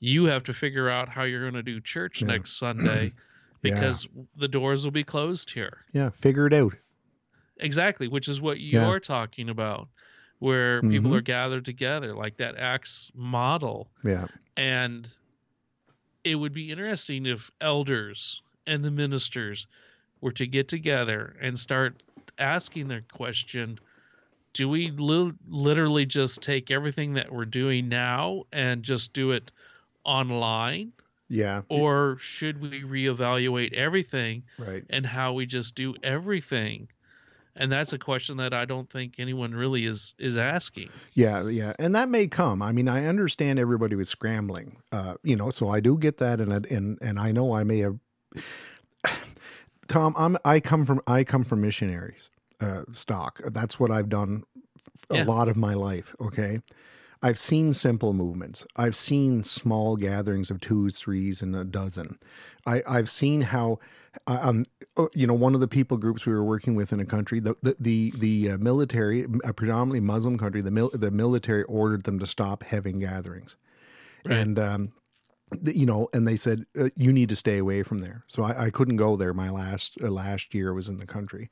[0.00, 2.28] You have to figure out how you're going to do church Yeah.
[2.28, 3.12] next Sunday
[3.62, 5.78] because the doors will be closed here.
[5.92, 6.74] Yeah, figure it out.
[7.58, 9.88] Exactly, which is what you're talking about,
[10.40, 11.16] where people Mhm.
[11.16, 13.90] are gathered together, like that Acts model.
[14.04, 14.26] Yeah.
[14.58, 15.08] And
[16.22, 19.66] it would be interesting if elders and the ministers
[20.20, 22.02] were to get together and start
[22.38, 23.78] asking their question
[24.52, 29.50] do we li- literally just take everything that we're doing now and just do it
[30.04, 30.92] online
[31.28, 31.62] Yeah.
[31.68, 34.84] or should we reevaluate everything Right.
[34.90, 36.88] and how we just do everything
[37.58, 41.72] and that's a question that i don't think anyone really is is asking Yeah, yeah,
[41.78, 42.60] and that may come.
[42.62, 46.40] I mean, I understand everybody was scrambling, uh, you know, so I do get that,
[46.40, 47.98] and and and I know I may have.
[49.88, 53.40] Tom, I'm I come from I come from missionaries uh, stock.
[53.44, 54.44] That's what I've done
[55.10, 55.24] a Yeah.
[55.24, 56.14] lot of my life.
[56.20, 56.60] Okay,
[57.22, 58.66] I've seen simple movements.
[58.76, 62.18] I've seen small gatherings of twos, threes, and a dozen.
[62.66, 63.78] I, I've seen how,
[64.26, 64.64] uh, um,
[64.96, 67.38] uh, you know, one of the people groups we were working with in a country,
[67.38, 72.04] the the the, the uh, military, a predominantly Muslim country, the mil- the military ordered
[72.04, 73.56] them to stop having gatherings,
[74.24, 74.92] and um,
[75.62, 78.24] you know, and they said uh, you need to stay away from there.
[78.26, 79.32] So I, I couldn't go there.
[79.32, 81.50] My last uh, last year was in the country,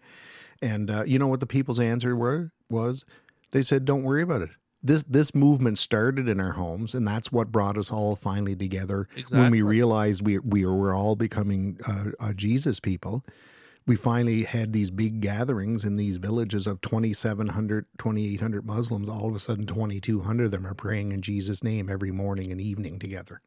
[0.61, 3.05] and uh, you know what the people's answer were was
[3.53, 4.51] they said, "Don't worry about it."
[4.83, 9.09] This this movement started in our homes, and that's what brought us all finally together
[9.43, 13.25] when we realized we we were all becoming uh, uh, Jesus people.
[13.87, 19.11] We finally had these big gatherings in these villages of 2,700, 2,800 Muslims.
[19.11, 22.61] All of a sudden, 2,200 of them are praying in Jesus' name every morning and
[22.61, 23.43] evening together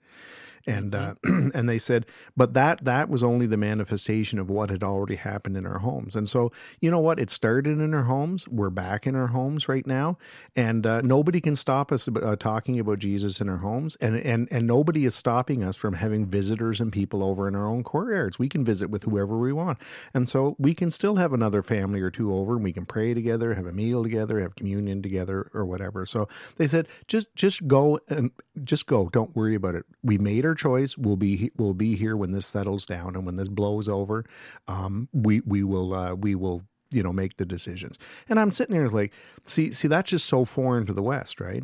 [0.67, 4.83] and uh, and they said, but that that was only the manifestation of what had
[4.83, 6.15] already happened in our homes.
[6.15, 6.51] And so,
[6.81, 7.19] you know what?
[7.19, 8.47] It started in our homes.
[8.47, 10.17] We're back in our homes right now,
[10.55, 13.95] and uh, nobody can stop us uh, talking about Jesus in our homes.
[14.01, 17.65] And and and nobody is stopping us from having visitors and people over in our
[17.65, 18.37] own courtyards.
[18.37, 19.79] We can visit with whoever we want,
[20.13, 23.13] and so we can still have another family or two over, and we can pray
[23.13, 26.05] together, have a meal together, have communion together, or whatever.
[26.05, 26.27] So
[26.57, 28.31] they said, just just go and
[28.63, 29.07] just go.
[29.07, 29.85] Don't worry about it.
[30.03, 30.97] We made our choice.
[30.97, 34.25] We'll be we'll be here when this settles down and when this blows over.
[34.67, 37.97] Um, we we will uh, we will you know make the decisions.
[38.29, 39.13] And I'm sitting here like,
[39.45, 41.63] see see that's just so foreign to the West, right?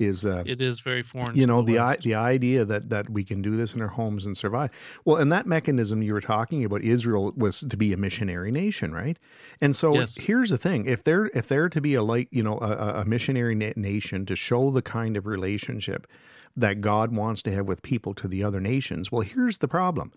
[0.00, 2.02] Is uh, it is very foreign you to know the i West.
[2.02, 4.70] the idea that that we can do this in our homes and survive
[5.04, 8.92] well and that mechanism you were talking about israel was to be a missionary nation
[8.92, 9.20] right
[9.60, 10.18] and so Yes.
[10.18, 13.00] here's the thing if they're if they're to be a like you know a, a-
[13.02, 16.08] a missionary na- nation to show the kind of relationship
[16.56, 19.10] that God wants to have with people to the other nations.
[19.10, 20.12] Well, here's the problem.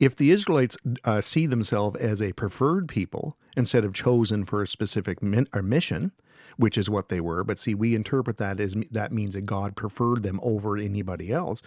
[0.00, 4.66] If the Israelites uh, see themselves as a preferred people instead of chosen for a
[4.66, 6.12] specific min- or mission,
[6.56, 9.76] which is what they were, but see, we interpret that as that means that God
[9.76, 11.62] preferred them over anybody else.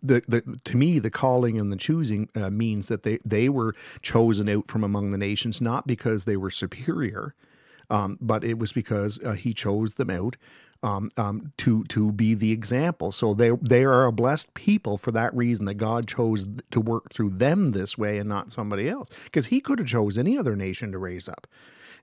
[0.00, 3.74] The, the to me the calling and the choosing uh, means that they they were
[4.00, 7.34] chosen out from among the nations not because they were superior
[7.90, 10.36] um, but it was because uh, he chose them out
[10.82, 13.12] um, um, to to be the example.
[13.12, 17.12] So they they are a blessed people for that reason that God chose to work
[17.12, 19.08] through them this way and not somebody else.
[19.24, 21.46] Because He could have chose any other nation to raise up,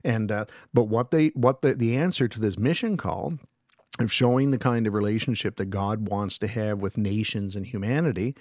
[0.04, 3.38] and uh, but what they what the the answer to this mission call
[3.98, 8.34] of showing the kind of relationship that God wants to have with nations and humanity,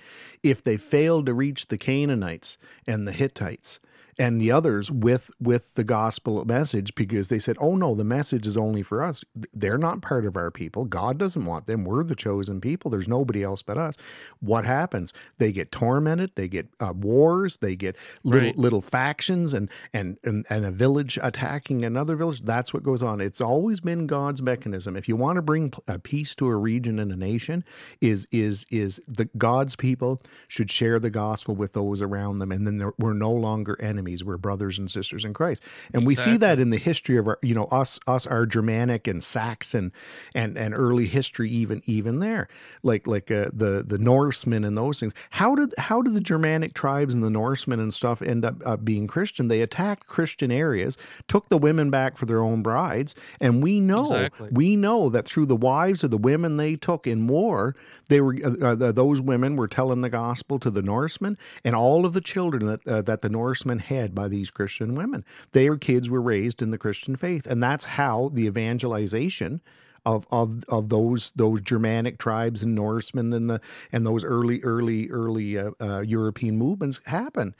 [0.44, 3.80] if they failed to reach the Canaanites and the Hittites
[4.18, 8.48] and the others with with the gospel message because they said, "Oh no, the message
[8.48, 9.24] is only for us.
[9.54, 10.86] They're not part of our people.
[10.86, 11.84] God doesn't want them.
[11.84, 12.92] We're the chosen people.
[12.92, 13.96] There's nobody else but us."
[14.40, 15.14] What happens?
[15.38, 16.32] They get tormented.
[16.36, 17.58] They get uh, wars.
[17.58, 18.58] They get little Right.
[18.58, 22.42] little factions and, and and and a village attacking another village.
[22.42, 23.22] That's what goes on.
[23.22, 24.96] It's always been God's mechanism.
[24.96, 27.64] If you want to bring a peace to a region and a nation,
[28.02, 32.68] is is is the God's people should share the gospel with those around them, and
[32.68, 34.05] then we're no longer enemies.
[34.24, 35.64] We're brothers and sisters in Christ,
[35.94, 39.08] and we see that in the history of our, you know, us us our Germanic
[39.08, 39.92] and Saxon
[40.34, 42.48] and and early history, even even there,
[42.84, 45.14] like like uh, the the Norsemen and those things.
[45.32, 48.78] How did how did the Germanic tribes and the Norsemen and stuff end up uh,
[48.78, 49.48] being Christian?
[49.48, 54.02] They attacked Christian areas, took the women back for their own brides, and we know
[54.02, 54.50] Exactly.
[54.52, 57.76] we know that through the wives of the women they took in war,
[58.10, 62.06] they were uh, uh, those women were telling the gospel to the Norsemen, and all
[62.06, 66.10] of the children that uh, that the Norsemen had by these Christian women, their kids
[66.10, 69.62] were raised in the Christian faith, and that's how the evangelization.
[70.08, 73.60] Of, of of those those Germanic tribes and Norsemen and the
[73.92, 77.56] and those early early early uh, uh, European movements happen,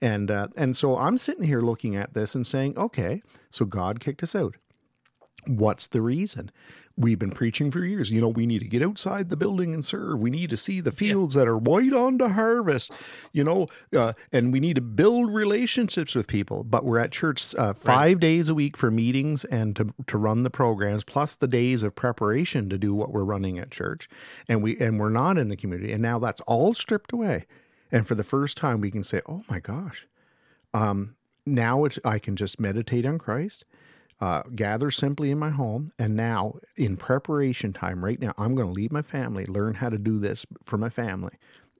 [0.00, 3.20] and uh, and so I'm sitting here looking at this and saying, okay,
[3.50, 4.54] so God kicked us out
[5.48, 6.50] What's the reason?
[6.98, 8.10] We've been preaching for years.
[8.10, 10.18] You know, we need to get outside the building and serve.
[10.18, 12.90] We need to see the fields that are white on to harvest,
[13.32, 16.64] you know, uh, and we need to build relationships with people.
[16.64, 20.42] But we're at church uh, five days a week for meetings and to, to run
[20.42, 24.08] the programs, plus the days of preparation to do what we're running at church.
[24.48, 25.92] And we and we're not in the community.
[25.92, 27.46] And now that's all stripped away.
[27.92, 30.08] And for the first time, we can say, "Oh my gosh,
[30.74, 31.14] um,
[31.46, 33.64] now it's, I can just meditate on Christ,
[34.20, 38.68] uh, gather simply in my home, and now in preparation time, right now, I'm going
[38.68, 41.34] to leave my family, learn how to do this for my family,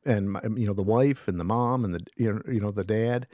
[0.04, 2.70] and my, you know the wife and the mom and the you know, you know
[2.70, 3.26] the dad,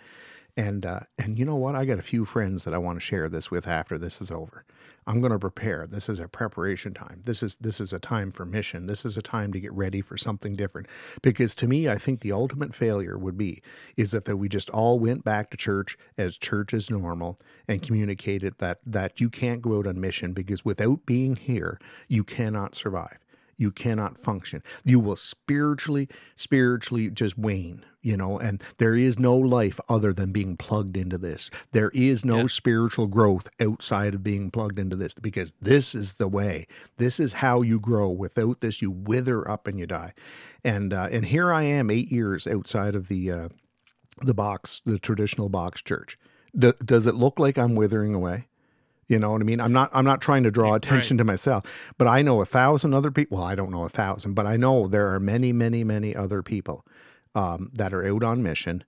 [0.56, 1.74] and uh, and you know what?
[1.74, 4.30] I got a few friends that I want to share this with after this is
[4.30, 4.64] over.
[5.06, 5.86] I'm going to prepare.
[5.86, 7.20] This is a preparation time.
[7.24, 8.86] This is this is a time for mission.
[8.86, 10.86] This is a time to get ready for something different.
[11.22, 13.62] Because to me, I think the ultimate failure would be
[13.96, 17.38] is that, that we just all went back to church as church is normal
[17.68, 22.24] and communicated that that you can't go out on mission because without being here, you
[22.24, 23.23] cannot survive
[23.56, 24.62] you cannot function.
[24.84, 30.32] You will spiritually, spiritually just wane, you know, and there is no life other than
[30.32, 31.50] being plugged into this.
[31.72, 32.46] There is no Yeah.
[32.48, 36.66] spiritual growth outside of being plugged into this because this is the way.
[36.98, 38.08] This is how you grow.
[38.10, 40.12] Without this, you wither up and you die.
[40.62, 43.48] And uh, and here I am, eight years outside of the uh,
[44.22, 46.18] the box, the traditional box church.
[46.56, 48.46] D- does it look like I'm withering away?
[49.08, 49.60] You know what I mean?
[49.60, 52.94] I'm not I'm not trying to draw attention to myself, but I know a thousand
[52.94, 53.38] other people.
[53.38, 56.42] Well, I don't know a thousand, but I know there are many, many, many other
[56.42, 56.86] people
[57.34, 58.84] um, that are out on mission.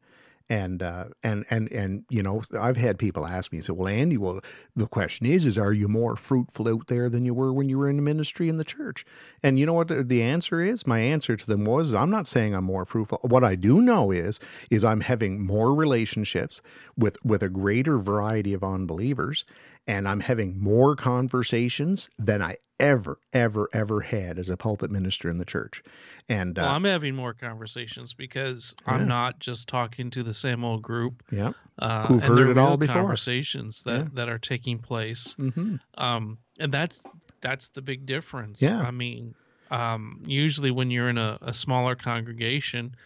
[0.48, 4.16] And uh, and and and you know, I've had people ask me, say, "Well, Andy,
[4.16, 4.38] well,
[4.76, 7.78] the question is, is are you more fruitful out there than you were when you
[7.78, 9.04] were in the ministry in the church?"
[9.42, 10.86] And you know what the- the answer is?
[10.86, 13.18] My answer to them was, "I'm not saying I'm more fruitful.
[13.22, 14.38] What I do know is,
[14.70, 16.62] is I'm having more relationships
[16.96, 19.44] with with a greater variety of unbelievers,
[19.86, 25.30] and I'm having more conversations than I ever, ever, ever had as a pulpit minister
[25.30, 25.82] in the church.
[26.28, 28.94] And uh, Well, I'm having more conversations because Yeah.
[28.94, 31.22] I'm not just talking to the same old group.
[31.30, 32.96] yeah, Uh, Who've heard it all before.
[32.96, 34.08] Conversations that, Yeah.
[34.14, 35.34] that are taking place.
[35.38, 35.76] mm-hmm.
[35.96, 37.04] Um, and that's
[37.40, 38.60] that's the big difference.
[38.62, 38.80] Yeah.
[38.80, 39.34] I mean,
[39.70, 42.96] um, usually when you're in a, a smaller congregation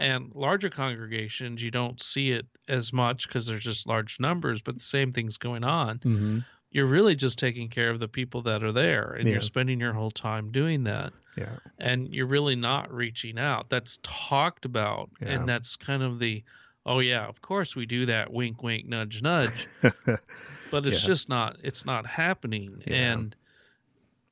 [0.00, 4.74] and larger congregations, you don't see it as much because there's just large numbers, but
[4.74, 5.98] the same thing's going on.
[5.98, 6.38] Mm-hmm.
[6.72, 9.34] You're really just taking care of the people that are there, and Yeah.
[9.34, 13.68] you're spending your whole time doing that yeah, and you're really not reaching out.
[13.70, 15.28] That's talked about, Yeah.
[15.28, 16.42] and that's kind of the,
[16.86, 18.32] oh yeah, of course we do that.
[18.32, 19.66] Wink, wink, nudge, nudge.
[19.82, 21.06] but it's Yeah.
[21.08, 21.56] just not.
[21.62, 23.34] It's not happening, and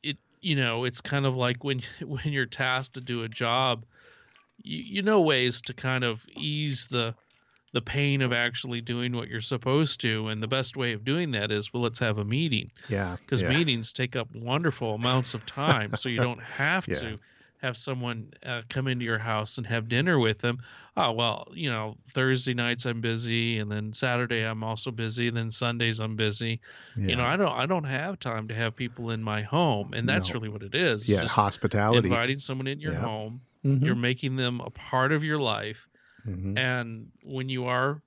[0.03, 3.85] it, you know, it's kind of like when when you're tasked to do a job,
[4.63, 7.15] you you know ways to kind of ease the
[7.73, 11.31] the pain of actually doing what you're supposed to and the best way of doing
[11.33, 13.49] that is well let's have a meeting yeah, because yeah.
[13.51, 16.95] meetings take up wonderful amounts of time so you don't have Yeah.
[16.97, 17.19] to
[17.59, 20.59] have someone uh, come into your house and have dinner with them
[20.97, 25.37] oh well you know thursday nights i'm busy and then saturday i'm also busy and
[25.37, 26.61] then sundays i'm busy
[26.97, 30.09] you know i don't i don't have time to have people in my home and
[30.09, 30.35] that's No.
[30.35, 32.09] really what it is yeah, just hospitality.
[32.09, 33.01] inviting someone in your Yeah.
[33.01, 33.85] home Mhm.
[33.85, 35.89] you're making them a part of your life
[36.25, 36.59] Mhm.
[36.59, 38.03] and when you are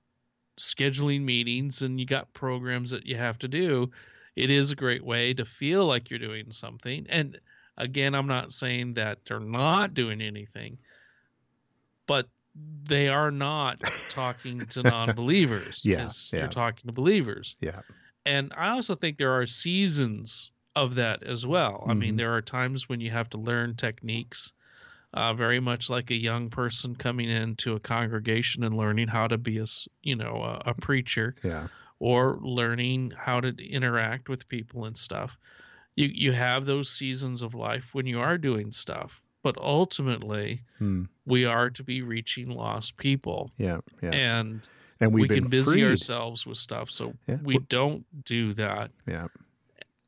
[0.60, 3.90] scheduling meetings and you got programs that you have to do,
[4.36, 7.06] it is a great way to feel like you're doing something.
[7.08, 7.40] And
[7.78, 10.78] again, I'm not saying that they're not doing anything,
[12.06, 15.84] but they are not talking to non-believers.
[15.84, 16.38] Yeah, 'cause yeah.
[16.38, 17.56] You're talking to believers.
[17.60, 17.82] Yeah.
[18.26, 21.86] And I also think there are seasons of that as well.
[21.90, 22.18] I mean, Mhm.
[22.18, 24.52] there are times when you have to learn techniques,
[25.14, 29.38] uh, very much like a young person coming into a congregation and learning how to
[29.38, 29.66] be a
[30.02, 35.36] you know, a, a preacher yeah, or learning how to interact with people and stuff.
[35.96, 41.04] You you have those seasons of life when you are doing stuff, but ultimately Hmm.
[41.26, 44.12] we are to be reaching lost people, yeah, yeah.
[44.12, 44.66] and
[45.00, 45.84] And we can busy freed.
[45.84, 46.90] ourselves with stuff.
[46.90, 47.38] So Yeah.
[47.42, 49.28] we don't do that Yeah,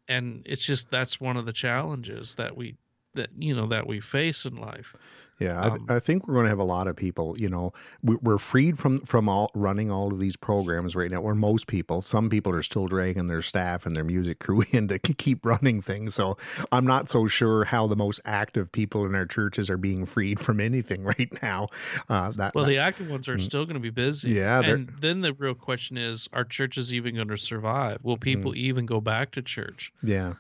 [0.09, 2.77] and it's just that's one of the challenges that we
[3.14, 4.94] that you know that we face in life
[5.40, 7.35] Yeah, Um, I, I think we're going to have a lot of people.
[7.37, 7.72] You know,
[8.05, 11.20] we, we're freed from from all running all of these programs right now.
[11.20, 14.87] Or most people, some people are still dragging their staff and their music crew in
[14.88, 16.14] to keep running things.
[16.14, 16.37] So
[16.70, 20.38] I'm not so sure how the most active people in our churches are being freed
[20.38, 21.66] from anything right now.
[22.09, 24.88] Uh, that, well that- the active ones are still going to be busy Yeah, and
[25.00, 28.57] then the real question is are churches even going to survive will people Mm.
[28.57, 30.35] even go back to church yeah,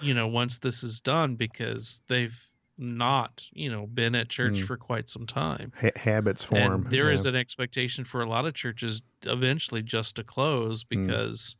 [0.00, 2.38] you know once this is done because they've
[2.80, 4.66] not you know been at church Mm.
[4.66, 6.82] for quite some time ha- habits form.
[6.84, 7.30] and there is yeah.
[7.30, 10.88] an expectation for a lot of churches eventually just to close Mm.
[11.06, 11.56] because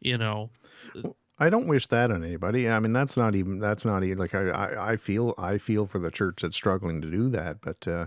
[0.00, 0.50] you know
[1.38, 2.66] I don't wish that on anybody.
[2.66, 5.86] I mean, that's not even that's not even like I, I, I feel I feel
[5.86, 7.60] for the church that's struggling to do that.
[7.60, 8.06] But uh,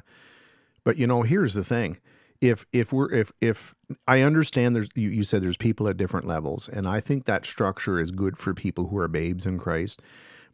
[0.84, 1.98] but you know, here's the thing:
[2.42, 3.76] if if we're if if
[4.08, 7.46] I understand there's you, you said there's people at different levels, and I think that
[7.46, 10.02] structure is good for people who are babes in Christ.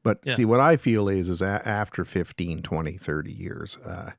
[0.03, 0.31] But Yeah.
[0.31, 4.11] see, what I feel is is a, after 15, 20, 30 years, uh,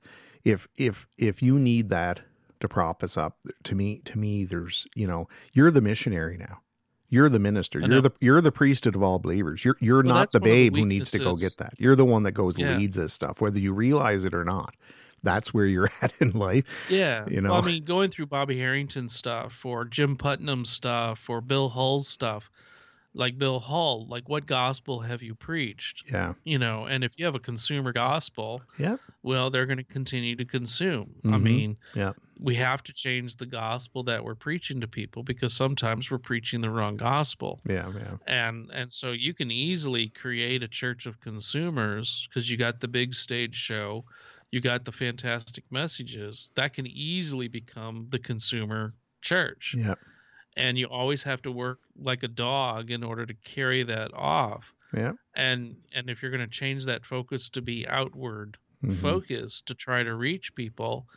[0.45, 2.23] if if if you need that
[2.61, 6.61] to prop us up, to me to me, there's you know you're the missionary now.
[7.09, 7.81] You're the minister.
[7.81, 9.65] You're the you're the priesthood of all believers.
[9.65, 11.75] You're you're Well, not the of the babe who needs to go get that.
[11.79, 12.59] You're the one that goes Yeah.
[12.59, 14.77] leads this stuff, whether you realize it or not.
[15.27, 16.65] That's where you're at in life.
[16.89, 17.27] Yeah.
[17.29, 21.69] You Well, I mean, going through Bobby Harrington stuff or Jim Putman stuff or Bill
[21.69, 22.49] Hull's stuff,
[23.13, 26.05] like Bill Hull, like what gospel have you preached?
[26.13, 26.35] Yeah.
[26.45, 28.99] You know, and if you have a consumer gospel, Yeah.
[29.23, 31.15] well, they're going to continue to consume.
[31.25, 31.43] I Mhm.
[31.43, 32.13] mean, Yeah.
[32.39, 36.61] we have to change the gospel that we're preaching to people because sometimes we're preaching
[36.61, 37.61] the wrong gospel.
[37.67, 37.91] Yeah.
[37.95, 38.17] Yeah.
[38.27, 42.89] and and so you can easily create a church of consumers because you got the
[42.89, 44.05] big stage show
[44.53, 49.95] you got the fantastic messages that can easily become the consumer church Yeah.
[50.57, 54.75] and you always have to work like a dog in order to carry that off
[54.93, 55.13] Yeah.
[55.35, 58.97] and and if you're going to change that focus to be outward Mhm.
[59.03, 61.09] focused to try to reach people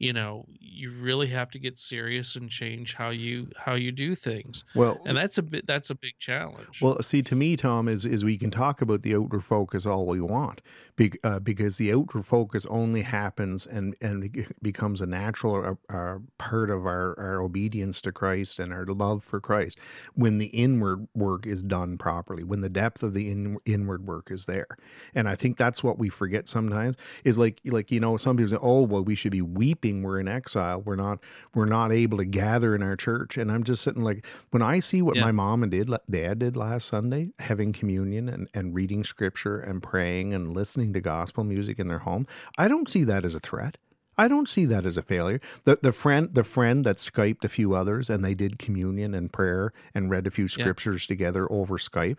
[0.00, 4.14] you know you really have to get serious and change how you how you do
[4.14, 7.86] things Well, and that's a bit that's a big challenge Well, see, to me, Tom,
[7.86, 10.62] is is we can talk about the outward focus all we want,
[10.96, 16.18] be, uh, because the outward focus only happens and and becomes a natural uh, uh,
[16.38, 19.78] part of our our obedience to Christ and our love for Christ
[20.14, 24.30] when the inward work is done properly, when the depth of the in, inward work
[24.30, 24.78] is there,
[25.14, 26.96] and I think that's what we forget sometimes.
[27.22, 29.89] Is like like you know some people say, oh well, we should be weeping.
[29.92, 30.80] We're in exile.
[30.80, 31.18] We're not
[31.54, 34.80] we're not able to gather in our church, and I'm just sitting like when I
[34.80, 35.24] see what Yeah.
[35.24, 39.82] my mom and did dad did last Sunday, having communion and, and reading scripture and
[39.82, 42.26] praying and listening to gospel music in their home,
[42.56, 43.76] I don't see that as a threat.
[44.18, 45.40] I don't see that as a failure.
[45.64, 49.32] The the friend the friend that Skyped a few others and they did communion and
[49.32, 52.18] prayer and read a few scriptures together over Skype.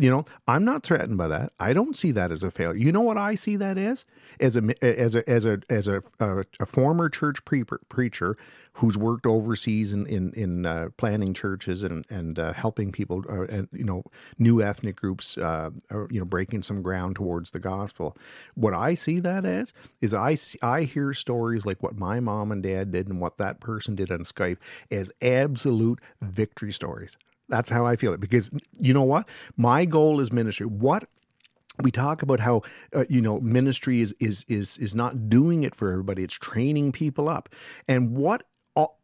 [0.00, 1.52] You know, I'm not threatened by that.
[1.58, 2.76] I don't see that as a failure.
[2.76, 4.04] You know what I see that as?
[4.38, 8.36] As a as a as a as a a, a former church pre- preacher
[8.74, 13.46] who's worked overseas in in, in uh, planning churches and and uh, helping people uh,
[13.46, 14.04] and you know
[14.38, 18.16] new ethnic groups uh, or, you know breaking some ground towards the gospel.
[18.54, 22.52] What I see that as is I see, I hear stories like what my mom
[22.52, 24.58] and dad did and what that person did on Skype
[24.92, 27.16] as absolute victory stories.
[27.48, 29.28] That's how I feel it because you know what?
[29.56, 30.66] My goal is ministry.
[30.66, 31.08] What
[31.82, 32.62] we talk about how
[32.94, 36.24] uh, you know ministry is is is is not doing it for everybody.
[36.24, 37.48] It's training people up.
[37.86, 38.44] And what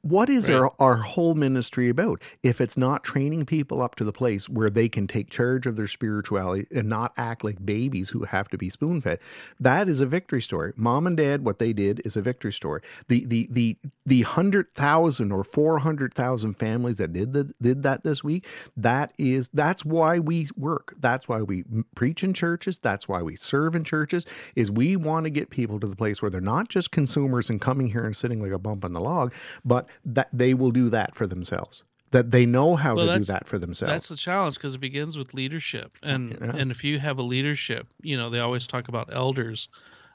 [0.05, 0.57] what is Right.
[0.57, 4.71] our, our whole ministry about if it's not training people up to the place where
[4.71, 8.59] they can take charge of their spirituality and not act like babies who have to
[8.59, 9.19] be spoon fed?
[9.59, 10.75] That is a victory story.
[10.77, 12.83] Mom and dad, what they did is a victory story.
[13.09, 17.83] The the the the hundred thousand or four hundred thousand families that did the, did
[17.85, 18.47] that this week.
[18.77, 20.95] That is that's why we work.
[21.01, 22.79] That's why we preach in churches.
[22.79, 24.27] That's why we serve in churches.
[24.55, 27.61] Is we want to get people to the place where they're not just consumers and
[27.61, 29.33] coming here and sitting like a bump on the log,
[29.65, 31.85] but that they will do that for themselves.
[32.11, 33.93] That they know how Well, to do that for themselves.
[33.93, 36.53] That's the challenge because it begins with leadership, and Yeah.
[36.57, 39.69] and if you have a leadership, you know they always talk about elders,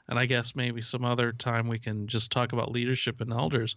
[0.08, 3.76] and I guess maybe some other time we can just talk about leadership and elders,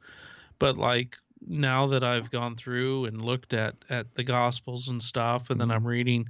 [0.58, 5.49] but like now that I've gone through and looked at at the Gospels and stuff,
[5.49, 5.76] and then Mm-hmm.
[5.78, 6.30] I'm reading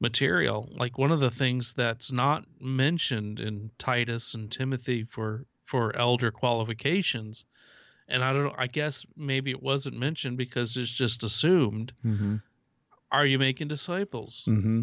[0.00, 5.94] material, like one of the things that's not mentioned in Titus and Timothy for for
[5.96, 7.44] elder qualifications.
[8.08, 12.36] And I don't know, I guess maybe it wasn't mentioned because it's just assumed mm-hmm.
[13.12, 14.82] are you making disciples Mm-hmm.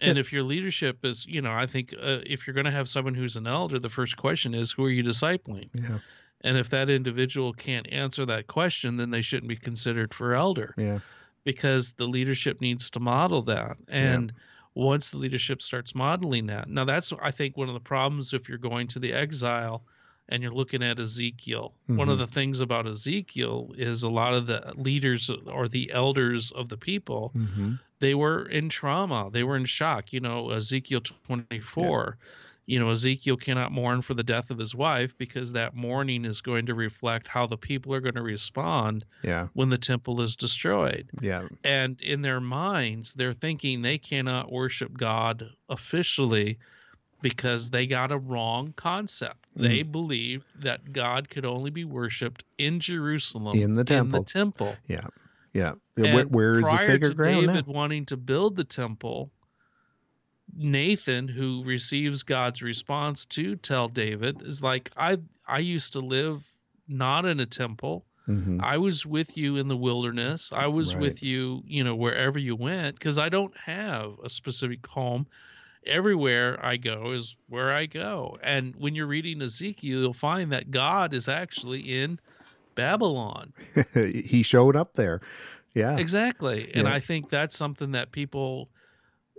[0.00, 2.88] and if your leadership is you know i think uh, if you're going to have
[2.88, 5.98] someone who's an elder the first question is who are you discipling Yeah.
[6.42, 10.74] and if that individual can't answer that question then they shouldn't be considered for elder
[10.76, 10.98] Yeah.
[11.44, 14.32] because the leadership needs to model that and
[14.74, 18.48] once the leadership starts modeling that now that's i think one of the problems if
[18.48, 19.82] you're going to the exile
[20.28, 22.18] and you're looking at ezekiel one of Mhm.
[22.18, 26.76] the things about ezekiel is a lot of the leaders or the elders of the
[26.76, 27.74] people Mm-hmm.
[28.00, 32.16] they were in trauma they were in shock you know ezekiel 24
[32.68, 36.40] you know ezekiel cannot mourn for the death of his wife because that mourning is
[36.40, 39.46] going to reflect how the people are going to respond Yeah.
[39.54, 41.46] when the temple is destroyed Yeah.
[41.62, 46.58] and in their minds they're thinking they cannot worship god officially
[47.22, 52.78] because they got a wrong concept they believed that god could only be worshiped in
[52.78, 54.04] jerusalem In the temple.
[54.18, 55.06] in the temple Yeah.
[55.52, 55.72] Yeah.
[55.96, 57.72] Where, where is the sacred ground David now?
[57.72, 59.30] wanting to build the temple,
[60.54, 66.42] Nathan, who receives God's response to tell David, is like, I I used to live
[66.88, 68.04] not in a temple.
[68.28, 68.60] Mhm.
[68.62, 70.52] I was with you in the wilderness.
[70.52, 71.02] I was Right.
[71.02, 75.26] with you, you know, wherever you went, because I don't have a specific home.
[75.86, 78.38] Everywhere I go is where I go.
[78.42, 82.18] And when you're reading Ezekiel, you'll find that God is actually in
[82.74, 83.52] Babylon.
[83.94, 85.20] he showed up there.
[85.74, 85.96] Yeah.
[85.96, 86.70] Exactly.
[86.74, 86.94] And Yeah.
[86.94, 88.68] I think that's something that people,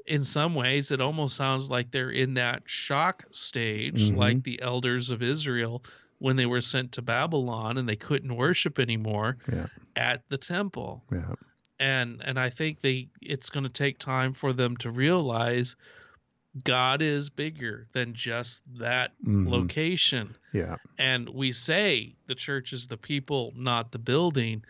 [0.05, 4.17] in some ways, it almost sounds like they're in that shock stage, Mhm.
[4.17, 5.83] like the elders of Israel
[6.19, 9.67] when they were sent to Babylon and they couldn't worship anymore Yeah.
[9.95, 11.03] at the temple.
[11.11, 11.33] Yeah.
[11.79, 15.75] And and I think they it's going to take time for them to realize
[16.63, 19.49] God is bigger than just that Mhm.
[19.49, 20.35] location.
[20.53, 20.77] Yeah.
[20.97, 24.63] And we say the church is the people, not the building,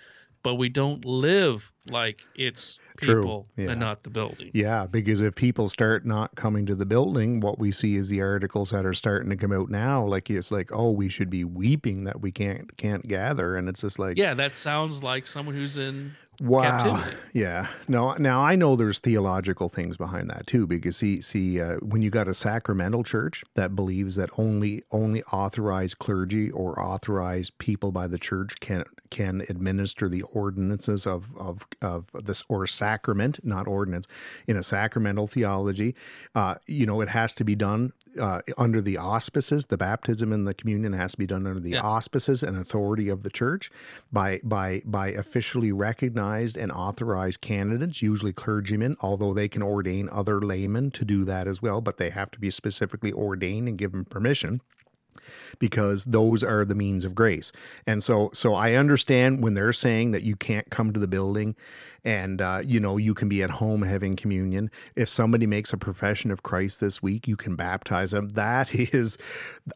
[0.44, 3.72] but we don't live like it's people yeah.
[3.72, 4.50] and not the building.
[4.54, 8.22] Yeah, because if people start not coming to the building, what we see is the
[8.22, 10.06] articles that are starting to come out now.
[10.06, 13.82] Like it's like, oh, we should be weeping that we can't can't gather, and it's
[13.82, 17.18] just like, Yeah, that sounds like someone who's in wow, captivity.
[17.34, 17.68] yeah.
[17.88, 22.02] No, now I know there's theological things behind that too, because see, see, uh, when
[22.02, 27.92] you got a sacramental church that believes that only only authorized clergy or authorized people
[27.92, 33.68] by the church can can administer the ordinances of of of this or sacrament, not
[33.68, 34.08] ordinance,
[34.48, 35.96] in a sacramental theology,
[36.36, 39.66] uh, you know, it has to be done uh, under the auspices.
[39.68, 41.82] The baptism and the communion has to be done under the Yeah.
[41.82, 43.70] auspices and authority of the church
[44.12, 50.40] by by by officially recognized and authorized candidates, usually clergymen, although they can ordain other
[50.42, 54.06] laymen to do that as well, but they have to be specifically ordained and given
[54.06, 54.62] permission
[55.60, 57.52] because those are the means of grace.
[57.86, 61.56] And so so I understand when they're saying that you can't come to the building
[62.08, 64.72] and uh, you know you can be at home having communion.
[64.96, 68.30] If somebody makes a profession of Christ this week, you can baptize them.
[68.30, 69.18] That is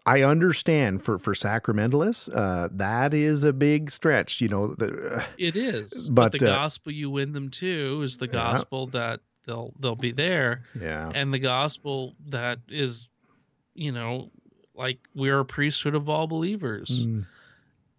[0.05, 5.55] I understand for for sacramentalists, uh, that is a big stretch, you know, the, It
[5.55, 6.09] is.
[6.09, 9.95] But, But, the uh, gospel you win them to is the gospel that they'll they'll
[9.95, 10.63] be there.
[10.79, 11.11] yeah.
[11.13, 13.09] And the gospel that is,
[13.73, 14.31] you know,
[14.81, 17.05] like we're a priesthood of all believers.
[17.05, 17.25] Mm,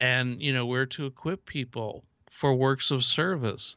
[0.00, 3.76] and you know we're to equip people for works of service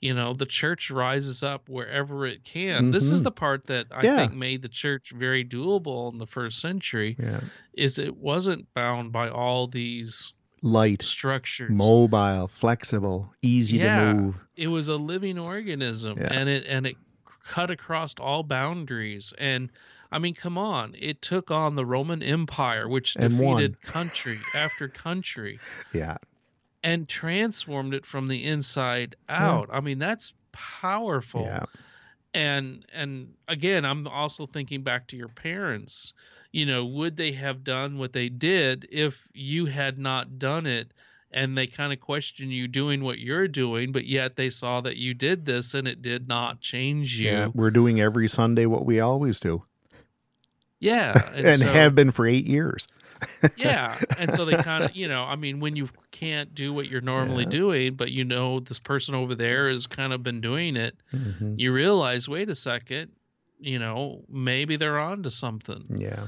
[0.00, 3.24] you know the church rises up wherever it can this is Mhm.
[3.24, 4.16] the part that i Yeah.
[4.16, 7.40] think made the church very doable in the first century yeah.
[7.74, 10.34] is it wasn't bound by all these
[10.64, 13.96] Light, structures mobile, flexible, easy Yeah.
[13.98, 14.34] to move.
[14.56, 16.96] it was a living organism and it and it
[17.44, 19.70] cut across all boundaries and
[20.12, 23.56] i mean come on it took on the roman empire which And won.
[23.60, 25.58] defeated country after country
[25.92, 26.18] Yeah.
[26.82, 29.68] and transformed it from the inside out.
[29.72, 31.42] I mean, that's powerful.
[31.42, 31.64] Yeah.
[32.34, 36.12] And and again, I'm also thinking back to your parents.
[36.50, 40.92] You know, would they have done what they did if you had not done it?
[41.30, 44.96] And they kind of question you doing what you're doing, but yet they saw that
[44.98, 47.30] you did this and it did not change you.
[47.30, 47.48] Yeah.
[47.54, 49.62] We're doing every Sunday what we always do
[50.82, 51.30] Yeah.
[51.34, 52.88] and, so- have been for eight years.
[53.56, 56.88] yeah and so they kind of you know i mean when you can't do what
[56.88, 57.50] you're normally Yeah.
[57.50, 61.54] doing but you know this person over there has kind of been doing it Mhm.
[61.56, 63.12] you realize wait a second
[63.60, 66.26] you know maybe they're on to something Yeah.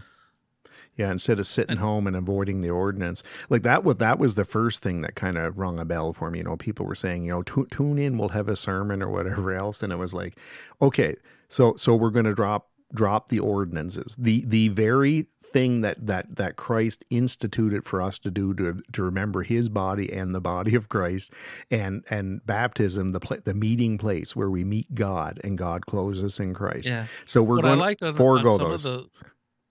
[0.97, 3.83] Yeah, instead of sitting home and avoiding the ordinance, like that.
[3.83, 6.39] What that was the first thing that kind of rung a bell for me.
[6.39, 9.53] You know, people were saying, you know, tune in, we'll have a sermon or whatever
[9.53, 10.39] else, and it was like,
[10.81, 11.17] okay,
[11.49, 16.35] so so we're going to drop drop the ordinances, the the very thing that that
[16.37, 20.75] that Christ instituted for us to do to to remember His body and the body
[20.75, 21.33] of Christ,
[21.71, 26.23] and and baptism, the pla the meeting place where we meet God and God clothes
[26.23, 26.89] us in Christ.
[26.89, 28.87] yeah So we're what i going to forego on some those.
[28.87, 29.09] of the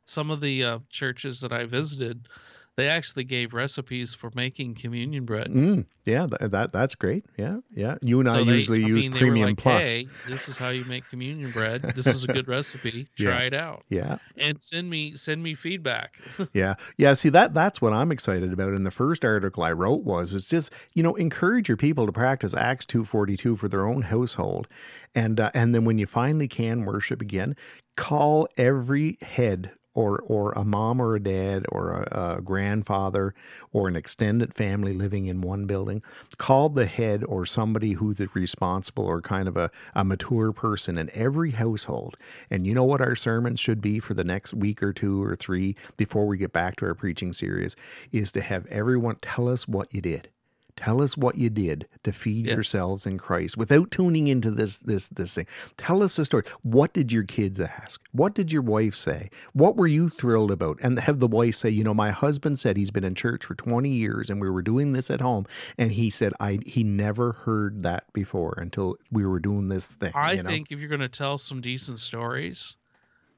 [0.05, 2.27] some of the uh, churches that i visited
[2.75, 7.23] they actually gave recipes for making communion bread Mm, yeah, that, that that's great.
[7.37, 7.95] Yeah, yeah.
[8.01, 9.85] You and I they- usually I use mean, Premium like, Plus.
[9.85, 11.81] Hey, this is how you make communion bread.
[11.95, 13.07] This is a good recipe.
[13.17, 13.25] Yeah.
[13.29, 16.17] Try it out Yeah, and send me send me feedback.
[16.53, 17.13] yeah, yeah.
[17.13, 18.73] See that that's what I'm excited about.
[18.73, 22.11] And the first article I wrote was it's just you know encourage your people to
[22.11, 24.67] practice Acts two forty two for their own household,
[25.13, 27.55] and uh, and then when you finally can worship again,
[27.95, 29.71] call every head.
[29.95, 33.35] Or, or a mom or a dad or a, a grandfather
[33.71, 36.01] or an extended family living in one building,
[36.37, 41.11] call the head or somebody who's responsible or kind of a, a mature person in
[41.13, 42.17] every household.
[42.49, 45.35] And you know what our sermons should be for the next week or two or
[45.35, 47.75] three before we get back to our preaching series
[48.11, 50.29] is to have everyone tell us what you did.
[50.75, 52.53] Tell us what you did to feed Yeah.
[52.55, 55.45] yourselves in Christ without tuning into this this this thing.
[55.77, 56.43] Tell us the story.
[56.63, 58.01] What did your kids ask?
[58.11, 59.29] What did your wife say?
[59.53, 60.79] What were you thrilled about?
[60.81, 63.55] And have the wife say, you know, my husband said he's been in church for
[63.55, 65.45] 20 years and we were doing this at home
[65.77, 70.11] and he said I he never heard that before until we were doing this thing.
[70.15, 70.49] I you know?
[70.49, 72.75] think if you're going to tell some decent stories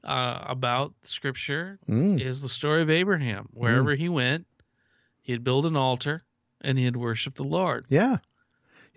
[0.04, 3.48] uh, about Scripture, Mm, is the story of Abraham.
[3.52, 4.46] Wherever he went,
[5.22, 6.22] he'd build an altar
[6.62, 7.84] and he had worshiped the Lord.
[7.88, 8.18] yeah.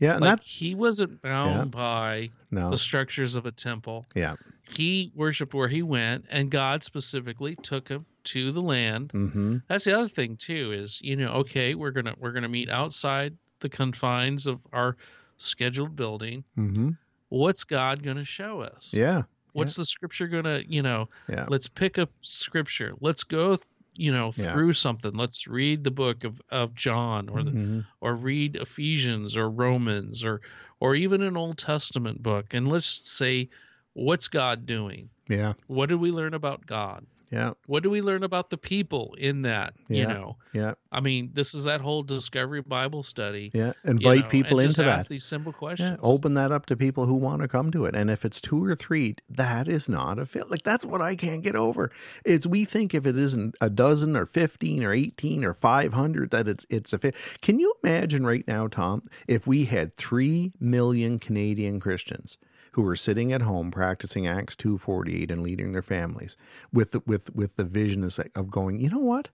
[0.01, 2.70] Yeah, and Like that he wasn't bound by no.
[2.70, 4.05] the structures of a temple.
[4.16, 4.36] Yeah.
[4.72, 9.12] He worshipped where he went, and God specifically took him to the land.
[9.14, 9.62] Mhm.
[9.68, 10.72] That's the other thing too.
[10.72, 14.95] Is you know, okay, we're gonna we're gonna meet outside the confines of our
[15.36, 16.45] scheduled building.
[16.57, 16.97] Mhm.
[17.28, 18.93] What's God gonna show us?
[18.93, 19.24] Yeah.
[19.51, 21.45] What's the scripture gonna, you know, Yeah.
[21.49, 22.93] let's pick up scripture.
[23.01, 23.68] Let's go, th-
[24.00, 24.54] you know, Yeah.
[24.54, 25.14] through something.
[25.14, 27.86] Let's read the book of, of John or the, Mhm.
[28.02, 30.41] or read Ephesians or Romans or
[30.82, 33.50] or even an Old Testament book and let's say
[33.93, 35.10] what's God doing?
[35.28, 35.54] Yeah.
[35.68, 37.06] What did we learn about God?
[37.32, 37.52] Yeah.
[37.68, 40.38] What do we learn about the people in that, you know?
[40.52, 40.74] Yeah.
[40.92, 43.52] I mean, this is that whole discovery Bible study.
[43.54, 43.74] Yeah.
[43.84, 45.14] you Invite know, people into ask that.
[45.14, 45.92] these simple questions.
[45.92, 47.96] Yeah, open that up to people who want to come to it.
[47.96, 50.50] And if it's two or three, that is not a fit.
[50.50, 51.92] Like that's what I can't get over.
[52.26, 56.32] Is we think if it isn't a dozen or fifteen or eighteen or five hundred
[56.32, 57.16] that it's it's a fit.
[57.42, 62.38] Can you imagine right now, Tom, if we had three million Canadian Christians
[62.74, 66.38] who were sitting at home practicing Acts two forty eight and leading their families
[66.72, 68.04] with the, with with the vision
[68.36, 69.30] of going, you know what?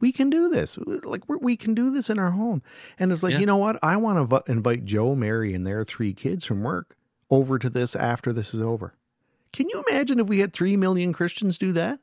[0.00, 0.76] we can do this.
[0.86, 2.62] Like we're, we can do this in our home.
[2.98, 3.38] And it's like, Yeah.
[3.38, 3.78] you know what?
[3.82, 6.96] I want to invite Joe, Mary, and their three kids from work
[7.30, 8.96] over to this after this is over.
[9.52, 12.00] Can you imagine if we had three million Christians do that?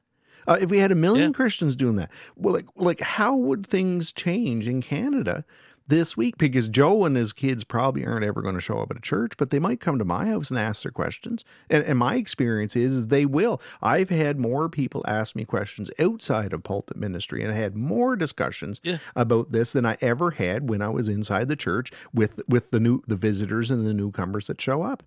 [0.47, 1.35] Uh, if we had a million Yeah.
[1.35, 5.45] Christians doing that, well, like, like how would things change in Canada
[5.91, 6.37] this week?
[6.39, 9.33] Because Joe and his kids probably aren't ever going to show up at a church,
[9.37, 11.43] but they might come to my house and ask their questions.
[11.69, 13.61] And, and my experience is, is they will.
[13.83, 18.15] I've had more people ask me questions outside of pulpit ministry, and I had more
[18.15, 18.97] discussions Yeah.
[19.15, 22.79] about this than I ever had when I was inside the church with with the
[22.79, 25.03] new the visitors and the newcomers that show up.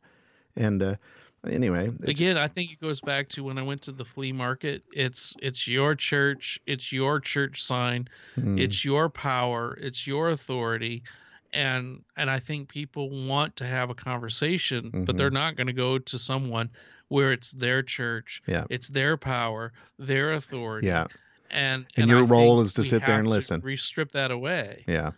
[0.55, 0.95] And uh,
[1.49, 4.82] anyway, Again, I think it goes back to when I went to the flea market.
[4.92, 11.03] It's it's your church, it's your church sign, mm, it's your power, it's your authority.
[11.53, 15.05] And and I think people want to have a conversation, Mhm.
[15.07, 16.68] but they're not going to go to someone
[17.09, 18.64] where it's their church, Yeah.
[18.70, 20.88] it's their power, their authority.
[20.88, 21.07] yeah,
[21.51, 23.61] And And and your I role is to sit there and listen.
[23.61, 25.12] Re-strip that away yeah,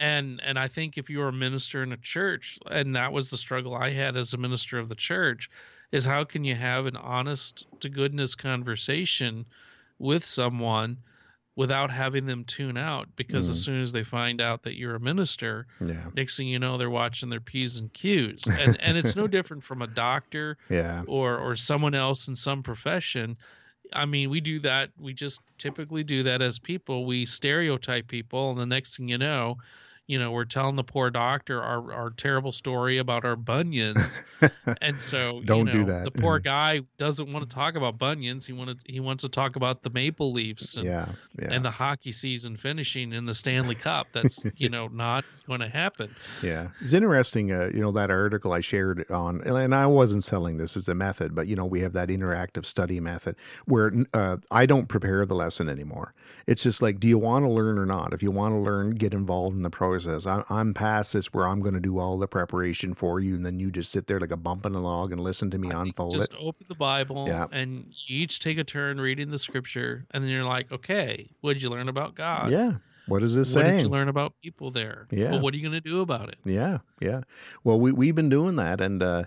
[0.00, 3.36] and and i think if you're a minister in a church and that was the
[3.38, 5.48] struggle i had as a minister of the church
[5.92, 9.46] is how can you have an honest to goodness conversation
[9.98, 10.98] with someone
[11.56, 13.08] without having them tune out?
[13.16, 13.64] Because as Mm.
[13.64, 16.90] soon as they find out that you're a minister yeah, next thing you know they're
[16.90, 18.48] watching their p's and q's.
[18.56, 22.62] And and it's no different from a doctor yeah, or or someone else in some
[22.62, 23.36] profession.
[23.92, 27.06] I mean we do that we just typically do that as people.
[27.06, 29.58] We stereotype people and the next thing you know
[30.10, 34.22] you know we're telling the poor doctor our, our terrible story about our bunions
[34.82, 36.04] and so Don't you do that.
[36.04, 39.56] the poor guy doesn't want to talk about bunions he wanted he wants to talk
[39.56, 41.06] about the maple leafs and, yeah,
[41.38, 45.60] yeah, and the hockey season finishing in the stanley cup that's you know not going
[45.60, 46.68] to happen yeah.
[46.80, 47.52] It's interesting.
[47.52, 50.94] Uh, you know that article I shared on, and I wasn't selling this as a
[50.94, 53.36] method, but you know we have that interactive study method
[53.66, 56.14] where uh, I don't prepare the lesson anymore.
[56.46, 58.12] It's just like, do you want to learn or not?
[58.12, 59.99] If you want to learn, get involved in the process.
[60.06, 63.44] I'm, I'm past this where I'm going to do all the preparation for you, and
[63.44, 65.70] then you just sit there like a bump in a log and listen to me
[65.70, 66.38] unfold just it.
[66.40, 67.46] open the Bible Yeah.
[67.52, 71.54] and you each take a turn reading the scripture, and then you're like, okay, what
[71.54, 72.50] did you learn about God?
[72.50, 72.74] Yeah.
[73.06, 73.60] What is this say?
[73.60, 73.76] What saying?
[73.78, 75.06] did you learn about people there?
[75.10, 75.32] Yeah.
[75.32, 76.36] Well, what are you going to do about it?
[76.44, 77.22] Yeah, yeah.
[77.64, 79.24] Well, we we've been doing that, and uh,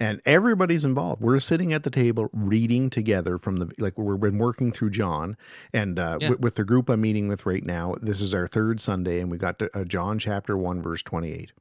[0.00, 1.22] and everybody's involved.
[1.22, 5.36] We're sitting at the table reading together from the like we've been working through John,
[5.72, 6.30] and uh, Yeah.
[6.30, 7.94] with, with the group I'm meeting with right now.
[8.00, 11.32] This is our third Sunday, and we got to uh, John chapter one verse twenty
[11.32, 11.52] eight.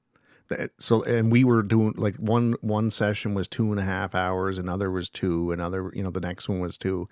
[0.57, 4.13] That, so and we were doing like one one session was two and a half
[4.13, 7.09] hours, another was two, another you know the next one was two,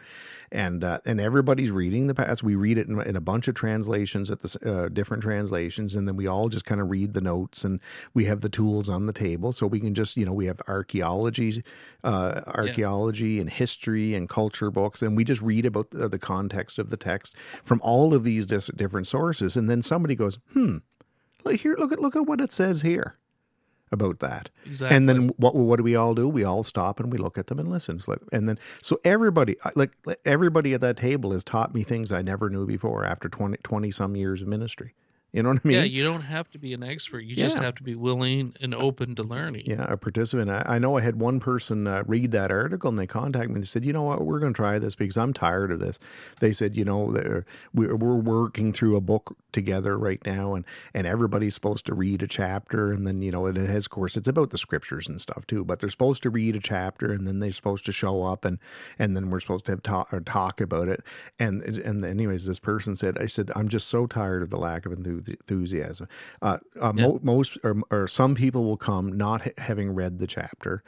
[0.51, 2.43] and uh, and everybody's reading the past.
[2.43, 6.07] We read it in, in a bunch of translations at the uh, different translations, and
[6.07, 7.79] then we all just kind of read the notes, and
[8.13, 10.61] we have the tools on the table, so we can just you know we have
[10.67, 11.63] archaeology,
[12.03, 16.77] uh, archaeology and history and culture books, and we just read about the, the context
[16.77, 20.77] of the text from all of these dis- different sources, and then somebody goes, hmm,
[21.43, 23.17] look here, look at look at what it says here
[23.91, 24.49] about that.
[24.65, 24.95] Exactly.
[24.95, 26.27] And then what what do we all do?
[26.27, 27.99] We all stop and we look at them and listen.
[28.07, 29.91] Like, and then so everybody like
[30.25, 33.91] everybody at that table has taught me things I never knew before after 20, 20
[33.91, 34.95] some years of ministry.
[35.41, 35.77] You know what I mean?
[35.77, 37.21] yeah, you don't have to be an expert.
[37.21, 39.63] You just have to be willing and open to learning.
[39.65, 40.51] Yeah, a participant.
[40.51, 43.55] I, I know I had one person uh, read that article and they contacted me
[43.55, 45.99] and said, you know what, we're going to try this because I'm tired of this.
[46.41, 51.07] They said, you know, we're, we're working through a book together right now and, and
[51.07, 52.91] everybody's supposed to read a chapter.
[52.91, 55.47] And then, you know, and it has, of course, it's about the scriptures and stuff
[55.47, 58.43] too, but they're supposed to read a chapter and then they're supposed to show up
[58.43, 58.59] and,
[58.99, 61.03] and then we're supposed to have talk, or talk about it.
[61.39, 64.85] And, and anyways, this person said, I said, I'm just so tired of the lack
[64.85, 66.07] of enthu- enthusiasm.
[66.41, 70.27] Uh, uh, mo- most or, or some people will come not ha- having read the
[70.27, 70.83] chapter.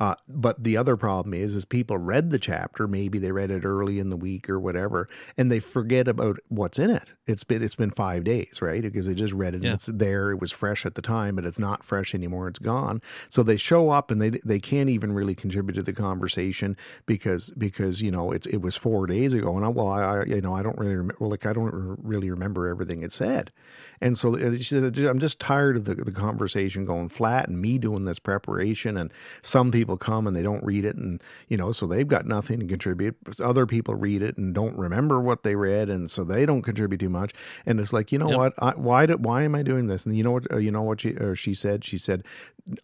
[0.00, 2.86] Uh, but the other problem is, is people read the chapter.
[2.86, 6.78] Maybe they read it early in the week or whatever, and they forget about what's
[6.78, 7.08] in it.
[7.26, 8.80] It's been it's been five days, right?
[8.82, 9.70] Because they just read it Yeah.
[9.70, 10.30] and it's there.
[10.30, 12.48] It was fresh at the time, but it's not fresh anymore.
[12.48, 13.02] It's gone.
[13.28, 17.50] So they show up and they they can't even really contribute to the conversation because
[17.58, 20.40] because you know it's it was four days ago, and I, well I, I you
[20.40, 21.72] know I don't really remember like I don't
[22.02, 23.50] really remember everything it said,
[24.00, 27.60] and so uh, she said, I'm just tired of the, the conversation going flat and
[27.60, 28.96] me doing this preparation.
[28.96, 30.96] And some people come and they don't read it.
[30.96, 33.16] And, you know, so they've got nothing to contribute.
[33.42, 35.88] Other people read it and don't remember what they read.
[35.88, 37.32] And so they don't contribute too much.
[37.66, 38.38] And it's like, you know Yep.
[38.38, 38.52] what?
[38.58, 40.04] I, why did, why am I doing this?
[40.06, 42.24] And you know what, uh, you know what she, or she said, she said,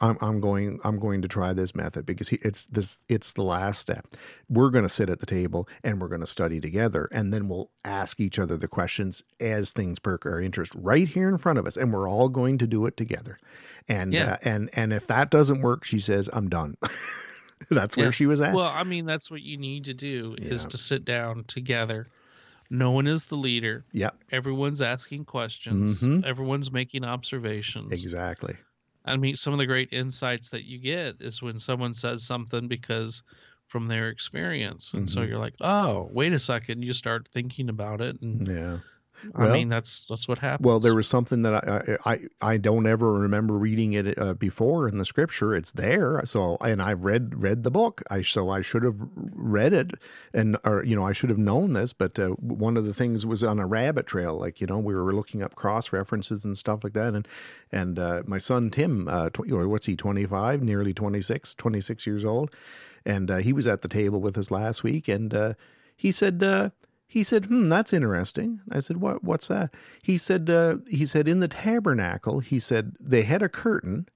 [0.00, 3.42] I'm, I'm going, I'm going to try this method because he, it's this, it's the
[3.42, 4.06] last step.
[4.48, 7.08] We're going to sit at the table and we're going to study together.
[7.12, 11.28] And then we'll ask each other the questions as things perk our interest right here
[11.28, 11.76] in front of us.
[11.76, 13.38] And we're all going to do it together.
[13.86, 14.32] And, Yeah.
[14.32, 16.76] uh, and, and if that doesn't work, she says, I'm done.
[17.70, 18.10] That's where Yeah.
[18.10, 18.52] she was at.
[18.54, 20.68] Well, I mean, that's what you need to do is Yeah.
[20.70, 22.06] to sit down together.
[22.70, 23.84] No one is the leader.
[23.92, 26.00] yeah, Everyone's asking questions.
[26.02, 26.24] Mhm.
[26.24, 27.90] Everyone's making observations.
[27.92, 28.56] exactly.
[29.06, 32.68] I mean, some of the great insights that you get is when someone says something
[32.68, 33.22] because
[33.68, 34.92] from their experience.
[34.94, 35.28] And so Mhm.
[35.28, 36.82] you're like, oh, wait a second.
[36.82, 38.20] You start thinking about it.
[38.20, 38.78] And Yeah.
[39.34, 40.66] I mean, that's that's what happens.
[40.66, 44.34] Well, there was something that I I, I, I don't ever remember reading it uh,
[44.34, 45.54] before in the scripture.
[45.54, 48.02] It's there, so and I've read read the book.
[48.10, 49.92] I so I should have read it,
[50.32, 51.92] and or you know I should have known this.
[51.92, 54.94] But uh, one of the things was on a rabbit trail, like you know we
[54.94, 57.14] were looking up cross references and stuff like that.
[57.14, 57.28] And
[57.72, 62.24] and uh, my son Tim, uh, tw- what's he twenty five, nearly 26, 26 years
[62.24, 62.50] old,
[63.04, 65.54] and uh, he was at the table with us last week, and uh,
[65.96, 66.42] he said.
[67.14, 69.22] He said, "Hmm, that's interesting." I said, "What?
[69.22, 73.48] What's that?" He said, uh, "He said in the tabernacle, he said they had a
[73.48, 74.08] curtain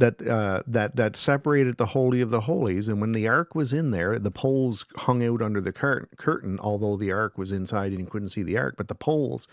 [0.00, 3.72] that uh, that that separated the holy of the holies, and when the ark was
[3.72, 6.58] in there, the poles hung out under the cur- curtain.
[6.60, 9.46] Although the ark was inside and you couldn't see the ark, but the poles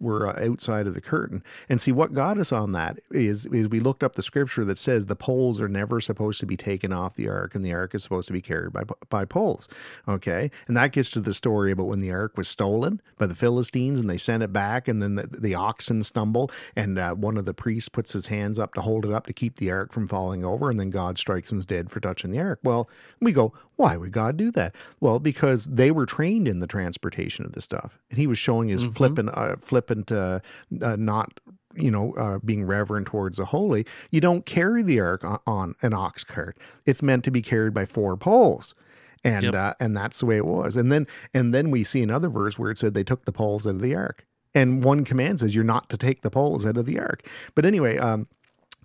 [0.00, 1.42] were uh, outside of the curtain.
[1.68, 4.78] And see what got us on that is is we looked up the scripture that
[4.78, 7.94] says the poles are never supposed to be taken off the ark, and the ark
[7.94, 9.68] is supposed to be carried by by poles.
[10.08, 13.34] Okay, and that gets to the story about when the ark was stolen by the
[13.34, 17.36] Philistines, and they sent it back, and then the, the oxen stumble, and uh, one
[17.36, 19.89] of the priests puts his hands up to hold it up to keep the ark
[19.92, 22.60] from falling over, and then God strikes him dead for touching the ark.
[22.62, 22.88] Well,
[23.20, 24.74] we go, why would God do that?
[25.00, 28.68] Well, because they were trained in the transportation of the stuff, and He was showing
[28.68, 30.40] his flippant, uh, flippant, uh,
[30.82, 31.40] uh, not
[31.76, 33.86] you know, uh, being reverent towards the holy.
[34.10, 36.58] You don't carry the ark on, on an ox cart.
[36.84, 38.74] It's meant to be carried by four poles.
[39.22, 39.54] And Yep.
[39.54, 40.74] uh, and that's the way it was.
[40.76, 43.66] And then and then we see another verse where it said they took the poles
[43.66, 44.26] out of the ark.
[44.54, 47.24] And one command says you're not to take the poles out of the ark.
[47.54, 48.26] But anyway, um,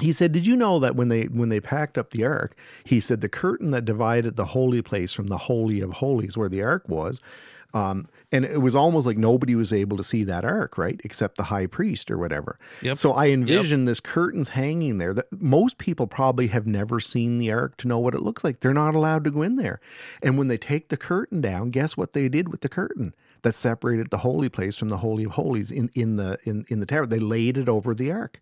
[0.02, 3.00] he said, "Did you know that when they when they packed up the ark, he
[3.00, 6.62] said the curtain that divided the holy place from the holy of holies, where the
[6.62, 7.22] ark was,
[7.76, 11.36] um, and it was almost like nobody was able to see that ark, right, except
[11.36, 12.58] the high priest or whatever.
[12.82, 12.96] Yep.
[12.96, 15.14] So I envision this curtains hanging there.
[15.14, 18.62] That most people probably have never seen the ark to know what it looks like.
[18.62, 19.82] They're not allowed to go in there.
[20.24, 23.56] And when they take the curtain down, guess what they did with the curtain that
[23.56, 26.86] separated the holy place from the holy of holies in in the in in the
[26.86, 27.06] tower?
[27.06, 28.42] They laid it over the ark.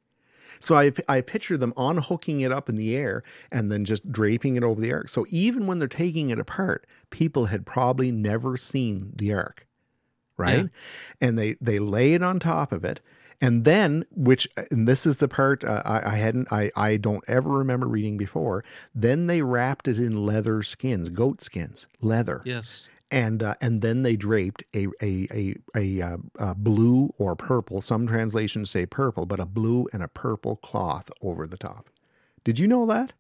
[0.60, 4.56] So I, I picture them unhooking it up in the air and then just draping
[4.56, 5.10] it over the ark.
[5.10, 9.68] So even when they're taking it apart, people had probably never seen the ark,
[10.38, 10.70] right?
[11.22, 13.02] And they they lay it on top of it,
[13.42, 17.24] and then which and this is the part uh, I, I hadn't I I don't
[17.28, 18.64] ever remember reading before.
[18.96, 22.90] Then they wrapped it in leather skins, goat skins, leather yes.
[23.14, 27.80] And uh, and then they draped a a a, a, uh, uh blue or purple.
[27.80, 31.90] Some translations say purple, but a blue and a purple cloth over the top.
[32.44, 33.14] Did you know that?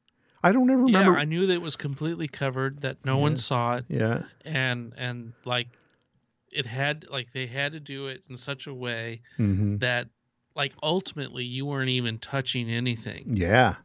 [0.43, 1.11] I don't ever remember.
[1.11, 4.93] Yeah, I knew that it was completely covered, that no one saw it, yeah, and
[4.97, 5.67] and like
[6.51, 10.07] it had like they had to do it in such a way hmm that
[10.55, 13.75] like ultimately you weren't even touching anything, yeah,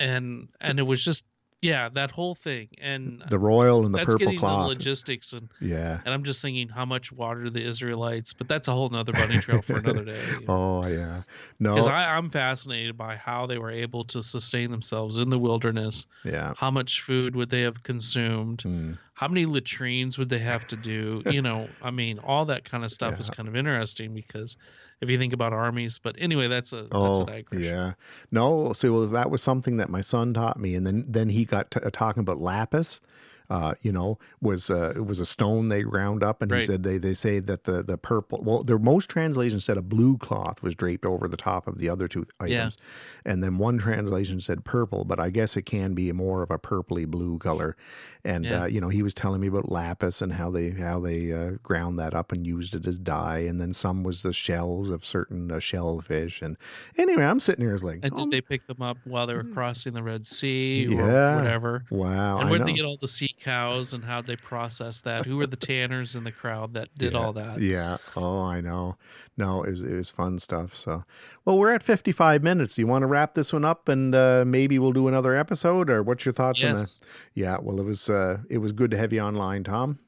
[0.00, 1.24] and and it was just
[1.62, 4.64] Yeah, that whole thing, and The royal and the that's purple cloth.
[4.64, 6.00] the logistics, and yeah.
[6.04, 9.38] and I'm just thinking how much water the Israelites, but that's a whole nother bunny
[9.38, 10.20] trail for another day.
[10.48, 11.22] Oh yeah.
[11.58, 11.74] No.
[11.74, 16.06] Because I'm fascinated by how they were able to sustain themselves in the wilderness.
[16.24, 16.52] yeah.
[16.56, 18.62] How much food would they have consumed?
[18.64, 18.98] Mm.
[19.16, 21.22] How many latrines would they have to do?
[21.30, 24.56] you know, I mean, all that kind of stuff is kind of interesting because
[25.00, 27.62] if you think about armies, but anyway, that's a that's a Oh, digression.
[27.74, 27.92] yeah.
[28.30, 31.46] No, so well, that was something that my son taught me, and then then he
[31.46, 33.00] got t- uh, talking about lapis.
[33.48, 36.82] Uh, you know, was uh, it was a stone they ground up, and he said
[36.82, 38.40] they they say that the the purple.
[38.42, 41.88] Well, their most translations said a blue cloth was draped over the top of the
[41.88, 42.76] other two items,
[43.24, 46.58] and then one translation said purple, but I guess it can be more of a
[46.58, 47.76] purpley blue color.
[48.24, 48.62] And Yeah.
[48.62, 51.50] uh, you know, he was telling me about lapis and how they how they uh,
[51.62, 55.04] ground that up and used it as dye, and then some was the shells of
[55.04, 56.42] certain uh, shellfish.
[56.42, 56.56] And
[56.98, 59.34] anyway, I'm sitting here as like, And oh, did they pick them up while they
[59.34, 61.36] were crossing the Red Sea or Yeah.
[61.36, 61.84] whatever?
[61.90, 65.26] wow, and where'd they get all the sea cows and how'd they process that?
[65.26, 67.18] Who were the tanners in the crowd that did yeah.
[67.18, 67.60] all that?
[67.60, 67.98] Yeah.
[68.16, 68.96] Oh, I know.
[69.36, 70.74] No, it was, it was fun stuff.
[70.74, 71.04] So,
[71.44, 72.74] well, we're at 55 minutes.
[72.76, 75.90] Do you want to wrap this one up and uh, maybe we'll do another episode
[75.90, 76.98] or what's your thoughts on that?
[77.34, 77.58] Yeah.
[77.60, 79.98] Well, it was, uh, it was good to have you online, Tom.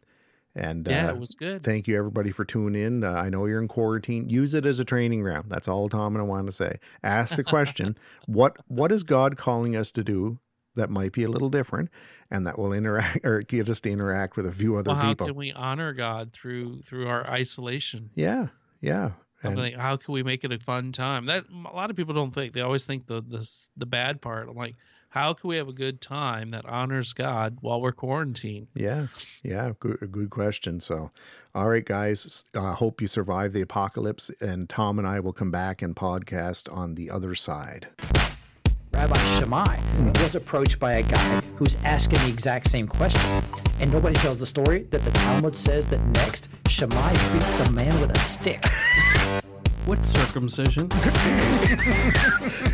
[0.58, 1.62] And Yeah, uh, it was good.
[1.62, 3.04] Thank you, everybody, for tuning in.
[3.04, 4.28] Uh, I know you're in quarantine.
[4.28, 5.46] Use it as a training ground.
[5.48, 6.78] That's all Tom and I want to say.
[7.04, 10.40] Ask the question: What What is God calling us to do
[10.78, 11.90] that might be a little different,
[12.30, 15.08] and that will interact or get us to interact with a few other well, how
[15.10, 15.26] people?
[15.26, 18.10] can we honor God through through our isolation?
[18.14, 18.46] Yeah,
[18.80, 19.10] yeah.
[19.44, 21.26] I'm And- like, how can we make it a fun time?
[21.26, 22.52] That a lot of people don't think.
[22.54, 24.48] They always think the the the bad part.
[24.48, 24.74] I'm like,
[25.10, 28.66] how can we have a good time that honors God while we're quarantined?
[28.74, 29.06] Yeah,
[29.42, 30.80] yeah, good, good question.
[30.80, 31.10] So,
[31.54, 35.50] all right, guys, I hope you survive the apocalypse, and Tom and I will come
[35.50, 37.88] back and podcast on the other side.
[38.98, 39.78] Rabbi Shammai
[40.20, 43.42] was approached by a guy who's asking the exact same question.
[43.78, 47.94] And nobody tells the story that the Talmud says that next, Shammai beat the man
[48.00, 48.60] with a stick.
[49.86, 50.90] What circumcision?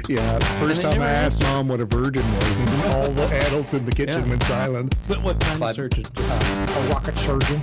[0.07, 3.87] Yeah, first time I asked mom what a virgin was, and all the adults in
[3.87, 4.29] the kitchen Yeah.
[4.29, 4.95] went silent.
[5.09, 6.05] But what kind But, of surgeon?
[6.18, 7.59] uh, a rocket surgeon.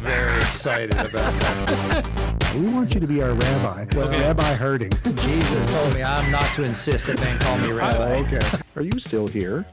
[0.00, 0.33] Very
[0.64, 2.08] excited about that.
[2.54, 4.92] We want you to be our rabbi, Rabbi Harding.
[5.02, 8.20] Jesus told me I'm not to insist that men call me oh, rabbi.
[8.20, 8.40] okay.
[8.76, 9.66] Are you still here?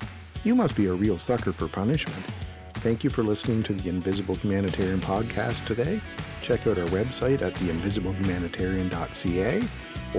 [0.44, 2.26] You must be a real sucker for punishment.
[2.74, 6.02] Thank you for listening to the Invisible Humanitarian podcast today.
[6.42, 9.62] Check out our website at theinvisiblehumanitarian.ca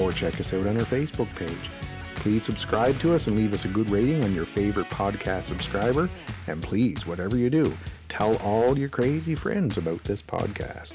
[0.01, 1.71] or check us out on our Facebook page.
[2.15, 6.09] Please subscribe to us and leave us a good rating on your favorite podcast subscriber.
[6.47, 7.75] And please, whatever you do,
[8.13, 10.93] tell all your crazy friends about this podcast.